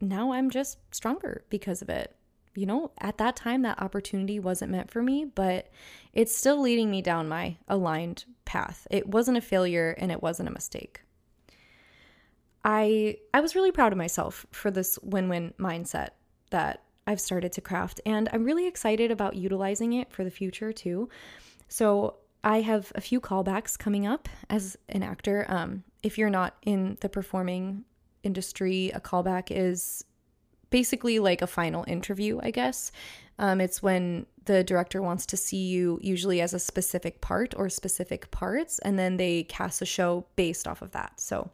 now 0.00 0.32
I'm 0.32 0.48
just 0.48 0.78
stronger 0.94 1.44
because 1.50 1.82
of 1.82 1.90
it 1.90 2.16
you 2.54 2.66
know, 2.66 2.92
at 3.00 3.18
that 3.18 3.36
time, 3.36 3.62
that 3.62 3.80
opportunity 3.80 4.38
wasn't 4.38 4.70
meant 4.70 4.90
for 4.90 5.02
me, 5.02 5.24
but 5.24 5.68
it's 6.12 6.34
still 6.34 6.60
leading 6.60 6.90
me 6.90 7.02
down 7.02 7.28
my 7.28 7.56
aligned 7.68 8.24
path. 8.44 8.86
It 8.90 9.08
wasn't 9.08 9.38
a 9.38 9.40
failure 9.40 9.94
and 9.98 10.12
it 10.12 10.22
wasn't 10.22 10.48
a 10.48 10.52
mistake. 10.52 11.02
I 12.64 13.18
I 13.34 13.40
was 13.40 13.54
really 13.54 13.72
proud 13.72 13.92
of 13.92 13.98
myself 13.98 14.46
for 14.50 14.70
this 14.70 14.98
win-win 15.02 15.52
mindset 15.58 16.10
that 16.50 16.82
I've 17.06 17.20
started 17.20 17.52
to 17.52 17.60
craft 17.60 18.00
and 18.06 18.28
I'm 18.32 18.44
really 18.44 18.66
excited 18.66 19.10
about 19.10 19.36
utilizing 19.36 19.92
it 19.92 20.10
for 20.10 20.24
the 20.24 20.30
future 20.30 20.72
too. 20.72 21.08
So, 21.68 22.16
I 22.44 22.60
have 22.60 22.92
a 22.94 23.00
few 23.00 23.22
callbacks 23.22 23.78
coming 23.78 24.06
up 24.06 24.28
as 24.50 24.76
an 24.90 25.02
actor. 25.02 25.46
Um, 25.48 25.82
if 26.02 26.18
you're 26.18 26.28
not 26.28 26.54
in 26.62 26.98
the 27.00 27.08
performing 27.08 27.84
industry, 28.22 28.90
a 28.90 29.00
callback 29.00 29.44
is 29.50 30.04
basically 30.74 31.20
like 31.20 31.40
a 31.40 31.46
final 31.46 31.84
interview, 31.86 32.40
I 32.42 32.50
guess. 32.50 32.90
Um, 33.38 33.60
it's 33.60 33.80
when 33.80 34.26
the 34.46 34.64
director 34.64 35.00
wants 35.00 35.24
to 35.26 35.36
see 35.36 35.68
you 35.68 36.00
usually 36.02 36.40
as 36.40 36.52
a 36.52 36.58
specific 36.58 37.20
part 37.20 37.54
or 37.56 37.68
specific 37.68 38.28
parts, 38.32 38.80
and 38.80 38.98
then 38.98 39.16
they 39.16 39.44
cast 39.44 39.82
a 39.82 39.86
show 39.86 40.26
based 40.34 40.66
off 40.66 40.82
of 40.82 40.90
that. 40.90 41.20
So 41.20 41.48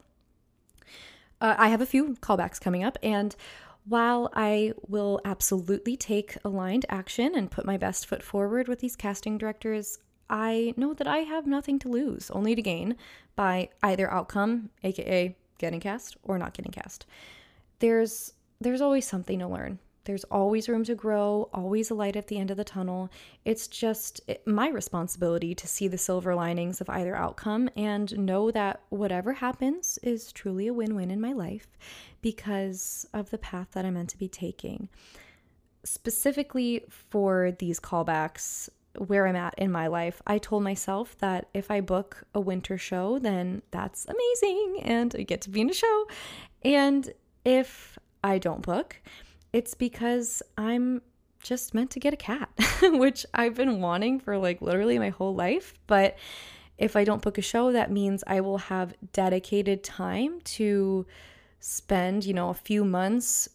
uh, 1.42 1.54
I 1.58 1.68
have 1.68 1.82
a 1.82 1.86
few 1.86 2.14
callbacks 2.22 2.58
coming 2.58 2.82
up, 2.82 2.96
and 3.02 3.36
while 3.84 4.30
I 4.32 4.72
will 4.88 5.20
absolutely 5.26 5.98
take 5.98 6.38
aligned 6.42 6.86
action 6.88 7.34
and 7.34 7.50
put 7.50 7.66
my 7.66 7.76
best 7.76 8.06
foot 8.06 8.22
forward 8.22 8.68
with 8.68 8.78
these 8.78 8.96
casting 8.96 9.36
directors, 9.36 9.98
I 10.30 10.72
know 10.78 10.94
that 10.94 11.06
I 11.06 11.18
have 11.18 11.46
nothing 11.46 11.78
to 11.80 11.88
lose, 11.88 12.30
only 12.30 12.54
to 12.54 12.62
gain 12.62 12.96
by 13.36 13.68
either 13.82 14.10
outcome, 14.10 14.70
aka 14.82 15.36
getting 15.58 15.80
cast 15.80 16.16
or 16.22 16.38
not 16.38 16.54
getting 16.54 16.72
cast. 16.72 17.04
There's 17.80 18.32
there's 18.60 18.80
always 18.80 19.06
something 19.06 19.38
to 19.38 19.48
learn. 19.48 19.78
There's 20.04 20.24
always 20.24 20.68
room 20.68 20.84
to 20.84 20.94
grow, 20.94 21.50
always 21.52 21.90
a 21.90 21.94
light 21.94 22.16
at 22.16 22.26
the 22.26 22.38
end 22.38 22.50
of 22.50 22.56
the 22.56 22.64
tunnel. 22.64 23.10
It's 23.44 23.68
just 23.68 24.20
my 24.46 24.68
responsibility 24.68 25.54
to 25.54 25.66
see 25.66 25.88
the 25.88 25.98
silver 25.98 26.34
linings 26.34 26.80
of 26.80 26.88
either 26.88 27.14
outcome 27.14 27.68
and 27.76 28.18
know 28.18 28.50
that 28.50 28.80
whatever 28.88 29.34
happens 29.34 29.98
is 30.02 30.32
truly 30.32 30.66
a 30.66 30.74
win 30.74 30.94
win 30.94 31.10
in 31.10 31.20
my 31.20 31.32
life 31.32 31.68
because 32.22 33.06
of 33.12 33.30
the 33.30 33.38
path 33.38 33.68
that 33.72 33.84
I'm 33.84 33.94
meant 33.94 34.10
to 34.10 34.18
be 34.18 34.28
taking. 34.28 34.88
Specifically 35.84 36.84
for 36.88 37.52
these 37.58 37.78
callbacks, 37.78 38.68
where 38.96 39.28
I'm 39.28 39.36
at 39.36 39.54
in 39.56 39.70
my 39.70 39.86
life, 39.86 40.20
I 40.26 40.38
told 40.38 40.64
myself 40.64 41.16
that 41.18 41.48
if 41.54 41.70
I 41.70 41.80
book 41.80 42.24
a 42.34 42.40
winter 42.40 42.76
show, 42.76 43.18
then 43.18 43.62
that's 43.70 44.06
amazing 44.06 44.82
and 44.82 45.14
I 45.16 45.22
get 45.22 45.42
to 45.42 45.50
be 45.50 45.60
in 45.60 45.70
a 45.70 45.74
show. 45.74 46.06
And 46.62 47.12
if 47.44 47.98
I 48.22 48.38
don't 48.38 48.62
book, 48.62 48.96
it's 49.52 49.74
because 49.74 50.42
I'm 50.56 51.02
just 51.42 51.74
meant 51.74 51.90
to 51.92 52.00
get 52.00 52.12
a 52.12 52.16
cat, 52.16 52.50
which 52.82 53.24
I've 53.34 53.54
been 53.54 53.80
wanting 53.80 54.20
for 54.20 54.36
like 54.38 54.60
literally 54.60 54.98
my 54.98 55.08
whole 55.08 55.34
life. 55.34 55.74
But 55.86 56.16
if 56.78 56.96
I 56.96 57.04
don't 57.04 57.22
book 57.22 57.38
a 57.38 57.42
show, 57.42 57.72
that 57.72 57.90
means 57.90 58.24
I 58.26 58.40
will 58.40 58.58
have 58.58 58.94
dedicated 59.12 59.82
time 59.82 60.40
to 60.42 61.06
spend, 61.60 62.24
you 62.24 62.34
know, 62.34 62.50
a 62.50 62.54
few 62.54 62.84
months 62.84 63.48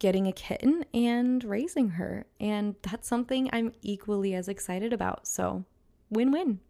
getting 0.00 0.26
a 0.26 0.32
kitten 0.32 0.84
and 0.92 1.42
raising 1.44 1.90
her. 1.90 2.26
And 2.40 2.74
that's 2.82 3.08
something 3.08 3.48
I'm 3.52 3.72
equally 3.82 4.34
as 4.34 4.48
excited 4.48 4.92
about. 4.92 5.26
So, 5.26 5.64
win 6.10 6.32
win. 6.32 6.60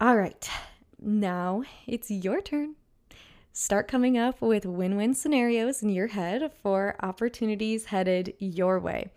All 0.00 0.16
right, 0.16 0.48
now 0.98 1.62
it's 1.86 2.10
your 2.10 2.40
turn. 2.40 2.74
Start 3.58 3.88
coming 3.88 4.18
up 4.18 4.42
with 4.42 4.66
win 4.66 4.96
win 4.96 5.14
scenarios 5.14 5.82
in 5.82 5.88
your 5.88 6.08
head 6.08 6.52
for 6.62 6.94
opportunities 7.00 7.86
headed 7.86 8.34
your 8.38 8.78
way. 8.78 9.10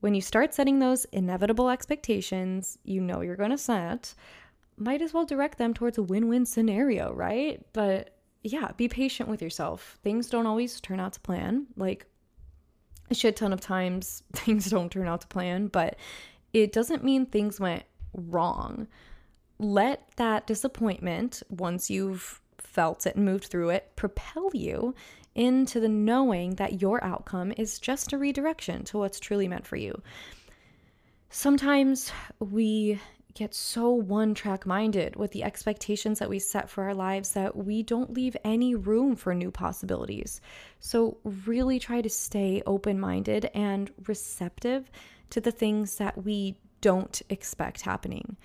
When 0.00 0.16
you 0.16 0.20
start 0.20 0.52
setting 0.52 0.80
those 0.80 1.04
inevitable 1.12 1.70
expectations 1.70 2.76
you 2.82 3.00
know 3.00 3.20
you're 3.20 3.36
going 3.36 3.52
to 3.52 3.56
set, 3.56 4.14
might 4.76 5.00
as 5.00 5.14
well 5.14 5.24
direct 5.24 5.58
them 5.58 5.74
towards 5.74 5.96
a 5.96 6.02
win 6.02 6.26
win 6.26 6.44
scenario, 6.44 7.14
right? 7.14 7.64
But 7.72 8.16
yeah, 8.42 8.72
be 8.76 8.88
patient 8.88 9.28
with 9.28 9.40
yourself. 9.40 9.96
Things 10.02 10.28
don't 10.28 10.48
always 10.48 10.80
turn 10.80 10.98
out 10.98 11.12
to 11.12 11.20
plan. 11.20 11.68
Like 11.76 12.04
a 13.12 13.14
shit 13.14 13.36
ton 13.36 13.52
of 13.52 13.60
times 13.60 14.24
things 14.32 14.68
don't 14.68 14.90
turn 14.90 15.06
out 15.06 15.20
to 15.20 15.28
plan, 15.28 15.68
but 15.68 15.94
it 16.52 16.72
doesn't 16.72 17.04
mean 17.04 17.26
things 17.26 17.60
went 17.60 17.84
wrong. 18.12 18.88
Let 19.60 20.10
that 20.16 20.48
disappointment, 20.48 21.44
once 21.48 21.88
you've 21.88 22.40
felt 22.78 23.08
it 23.08 23.16
and 23.16 23.24
moved 23.24 23.46
through 23.46 23.70
it, 23.70 23.90
propel 23.96 24.50
you 24.54 24.94
into 25.34 25.80
the 25.80 25.88
knowing 25.88 26.54
that 26.54 26.80
your 26.80 27.02
outcome 27.02 27.52
is 27.56 27.80
just 27.80 28.12
a 28.12 28.18
redirection 28.18 28.84
to 28.84 28.96
what's 28.96 29.18
truly 29.18 29.48
meant 29.48 29.66
for 29.66 29.74
you. 29.74 30.00
Sometimes 31.28 32.12
we 32.38 33.00
get 33.34 33.52
so 33.52 33.90
one 33.90 34.32
track 34.32 34.64
minded 34.64 35.16
with 35.16 35.32
the 35.32 35.42
expectations 35.42 36.20
that 36.20 36.30
we 36.30 36.38
set 36.38 36.70
for 36.70 36.84
our 36.84 36.94
lives 36.94 37.32
that 37.32 37.56
we 37.56 37.82
don't 37.82 38.14
leave 38.14 38.36
any 38.44 38.76
room 38.76 39.16
for 39.16 39.34
new 39.34 39.50
possibilities. 39.50 40.40
So, 40.78 41.18
really 41.24 41.80
try 41.80 42.00
to 42.00 42.08
stay 42.08 42.62
open 42.64 43.00
minded 43.00 43.50
and 43.54 43.90
receptive 44.06 44.88
to 45.30 45.40
the 45.40 45.50
things 45.50 45.96
that 45.96 46.24
we 46.24 46.54
don't 46.80 47.20
expect 47.28 47.80
happening. 47.80 48.36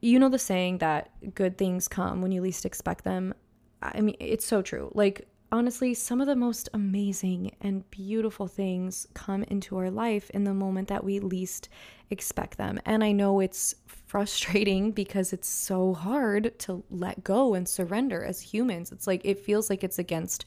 You 0.00 0.18
know 0.18 0.28
the 0.28 0.38
saying 0.38 0.78
that 0.78 1.10
good 1.34 1.58
things 1.58 1.88
come 1.88 2.22
when 2.22 2.32
you 2.32 2.40
least 2.40 2.64
expect 2.64 3.04
them? 3.04 3.34
I 3.82 4.00
mean, 4.00 4.16
it's 4.18 4.46
so 4.46 4.62
true. 4.62 4.90
Like, 4.94 5.28
honestly, 5.52 5.94
some 5.94 6.20
of 6.20 6.26
the 6.26 6.36
most 6.36 6.68
amazing 6.74 7.56
and 7.60 7.88
beautiful 7.90 8.46
things 8.46 9.06
come 9.14 9.42
into 9.44 9.76
our 9.78 9.90
life 9.90 10.30
in 10.30 10.44
the 10.44 10.54
moment 10.54 10.88
that 10.88 11.04
we 11.04 11.18
least 11.20 11.68
expect 12.10 12.58
them. 12.58 12.78
And 12.84 13.02
I 13.02 13.12
know 13.12 13.40
it's 13.40 13.74
frustrating 13.86 14.90
because 15.02 15.32
it's 15.32 15.48
so 15.48 15.94
hard 15.94 16.58
to 16.60 16.84
let 16.90 17.24
go 17.24 17.54
and 17.54 17.68
surrender 17.68 18.24
as 18.24 18.40
humans. 18.40 18.92
It's 18.92 19.06
like 19.06 19.22
it 19.24 19.38
feels 19.38 19.70
like 19.70 19.84
it's 19.84 19.98
against 19.98 20.44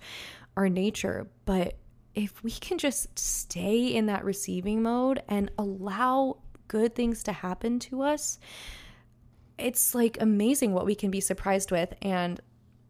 our 0.56 0.70
nature, 0.70 1.28
but 1.46 1.76
if 2.14 2.44
we 2.44 2.52
can 2.52 2.78
just 2.78 3.18
stay 3.18 3.88
in 3.88 4.06
that 4.06 4.24
receiving 4.24 4.84
mode 4.84 5.24
and 5.28 5.50
allow 5.58 6.38
good 6.68 6.94
things 6.94 7.24
to 7.24 7.32
happen 7.32 7.80
to 7.80 8.04
us, 8.04 8.40
it's 9.64 9.96
like 9.96 10.18
amazing 10.22 10.74
what 10.74 10.86
we 10.86 10.94
can 10.94 11.10
be 11.10 11.22
surprised 11.22 11.72
with. 11.72 11.94
And 12.02 12.40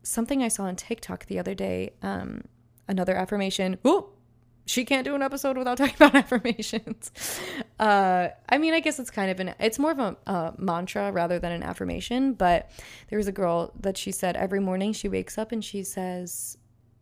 something 0.02 0.42
I 0.42 0.48
saw 0.48 0.64
on 0.64 0.76
TikTok 0.76 1.28
the 1.28 1.40
other 1.40 1.54
day, 1.54 1.92
um, 2.02 2.44
another 2.88 3.16
affirmation. 3.16 3.78
Oh, 3.86 4.10
she 4.66 4.86
can't 4.86 5.06
do 5.06 5.14
an 5.14 5.22
episode 5.22 5.58
without 5.58 5.78
talking 5.80 5.96
about 5.96 6.16
affirmations. 6.16 7.12
Uh, 7.80 8.30
I 8.48 8.60
mean, 8.60 8.74
I 8.74 8.80
guess 8.80 8.98
it's 8.98 9.10
kind 9.10 9.30
of 9.30 9.42
an, 9.42 9.56
it's 9.60 9.78
more 9.78 9.92
of 9.92 10.00
a, 10.00 10.16
a 10.26 10.54
mantra 10.58 11.12
rather 11.12 11.38
than 11.38 11.52
an 11.52 11.64
affirmation. 11.64 12.34
But 12.34 12.72
there 13.10 13.18
was 13.18 13.28
a 13.28 13.32
girl 13.34 13.74
that 13.82 13.98
she 13.98 14.14
said 14.14 14.38
every 14.38 14.62
morning 14.62 14.94
she 14.94 15.10
wakes 15.10 15.38
up 15.38 15.52
and 15.52 15.66
she 15.66 15.84
says, 15.84 16.58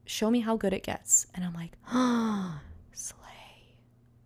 Show 0.06 0.32
me 0.32 0.40
how 0.40 0.58
good 0.58 0.74
it 0.74 0.82
gets. 0.82 1.28
And 1.36 1.46
I'm 1.46 1.54
like, 1.54 1.74
oh. 1.92 2.60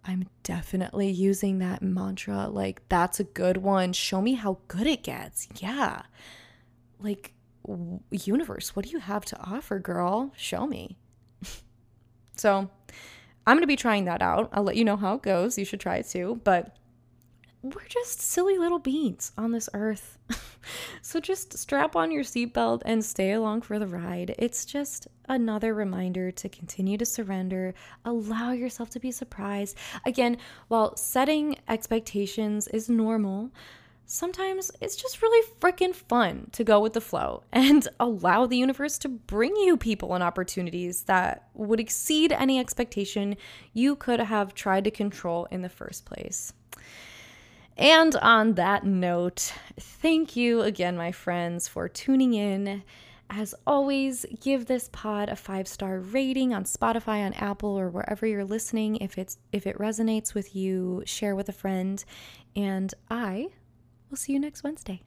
I'm 0.07 0.27
definitely 0.43 1.09
using 1.09 1.59
that 1.59 1.81
mantra. 1.81 2.47
Like, 2.47 2.87
that's 2.89 3.19
a 3.19 3.23
good 3.23 3.57
one. 3.57 3.91
Show 3.93 4.21
me 4.21 4.33
how 4.35 4.59
good 4.67 4.85
it 4.85 5.03
gets. 5.03 5.47
Yeah. 5.57 6.03
Like, 6.99 7.33
universe, 8.11 8.75
what 8.75 8.85
do 8.85 8.91
you 8.91 8.99
have 8.99 9.25
to 9.25 9.39
offer, 9.39 9.79
girl? 9.79 10.31
Show 10.37 10.67
me. 10.67 10.97
so, 12.35 12.69
I'm 13.47 13.55
going 13.55 13.63
to 13.63 13.67
be 13.67 13.75
trying 13.75 14.05
that 14.05 14.21
out. 14.21 14.49
I'll 14.53 14.63
let 14.63 14.75
you 14.75 14.85
know 14.85 14.97
how 14.97 15.15
it 15.15 15.23
goes. 15.23 15.57
You 15.57 15.65
should 15.65 15.79
try 15.79 15.97
it 15.97 16.07
too. 16.07 16.39
But 16.43 16.75
we're 17.73 17.87
just 17.87 18.21
silly 18.21 18.59
little 18.59 18.77
beings 18.77 19.31
on 19.39 19.51
this 19.51 19.69
earth. 19.73 20.19
so 21.01 21.19
just 21.19 21.57
strap 21.57 21.95
on 21.95 22.11
your 22.11 22.23
seatbelt 22.23 22.83
and 22.85 23.03
stay 23.03 23.31
along 23.31 23.61
for 23.61 23.79
the 23.79 23.87
ride. 23.87 24.35
It's 24.37 24.65
just 24.65 25.07
another 25.27 25.73
reminder 25.73 26.31
to 26.31 26.49
continue 26.49 26.97
to 26.97 27.05
surrender, 27.05 27.73
allow 28.03 28.51
yourself 28.51 28.91
to 28.91 28.99
be 28.99 29.11
surprised. 29.11 29.77
Again, 30.05 30.37
while 30.67 30.95
setting 30.95 31.57
expectations 31.67 32.67
is 32.67 32.87
normal, 32.87 33.49
sometimes 34.05 34.71
it's 34.79 34.95
just 34.95 35.23
really 35.23 35.47
freaking 35.59 35.95
fun 35.95 36.47
to 36.51 36.63
go 36.63 36.79
with 36.79 36.93
the 36.93 37.01
flow 37.01 37.41
and 37.51 37.87
allow 37.99 38.45
the 38.45 38.57
universe 38.57 38.99
to 38.99 39.09
bring 39.09 39.55
you 39.55 39.75
people 39.75 40.13
and 40.13 40.23
opportunities 40.23 41.03
that 41.03 41.47
would 41.55 41.79
exceed 41.79 42.31
any 42.31 42.59
expectation 42.59 43.35
you 43.73 43.95
could 43.95 44.19
have 44.19 44.53
tried 44.53 44.83
to 44.83 44.91
control 44.91 45.47
in 45.49 45.63
the 45.63 45.69
first 45.69 46.05
place. 46.05 46.53
And 47.77 48.15
on 48.15 48.53
that 48.53 48.85
note, 48.85 49.53
thank 49.77 50.35
you 50.35 50.61
again, 50.61 50.95
my 50.95 51.11
friends, 51.11 51.67
for 51.67 51.89
tuning 51.89 52.33
in. 52.33 52.83
As 53.29 53.55
always, 53.65 54.25
give 54.39 54.67
this 54.67 54.89
pod 54.93 55.29
a 55.29 55.35
five-star 55.35 55.99
rating 55.99 56.53
on 56.53 56.63
Spotify, 56.63 57.25
on 57.25 57.33
Apple, 57.33 57.77
or 57.77 57.89
wherever 57.89 58.25
you're 58.25 58.45
listening. 58.45 58.97
If 58.97 59.17
it's 59.17 59.39
if 59.51 59.65
it 59.67 59.77
resonates 59.77 60.33
with 60.33 60.55
you, 60.55 61.03
share 61.05 61.35
with 61.35 61.49
a 61.49 61.53
friend. 61.53 62.03
And 62.55 62.93
I 63.09 63.47
will 64.09 64.17
see 64.17 64.33
you 64.33 64.39
next 64.39 64.63
Wednesday. 64.63 65.01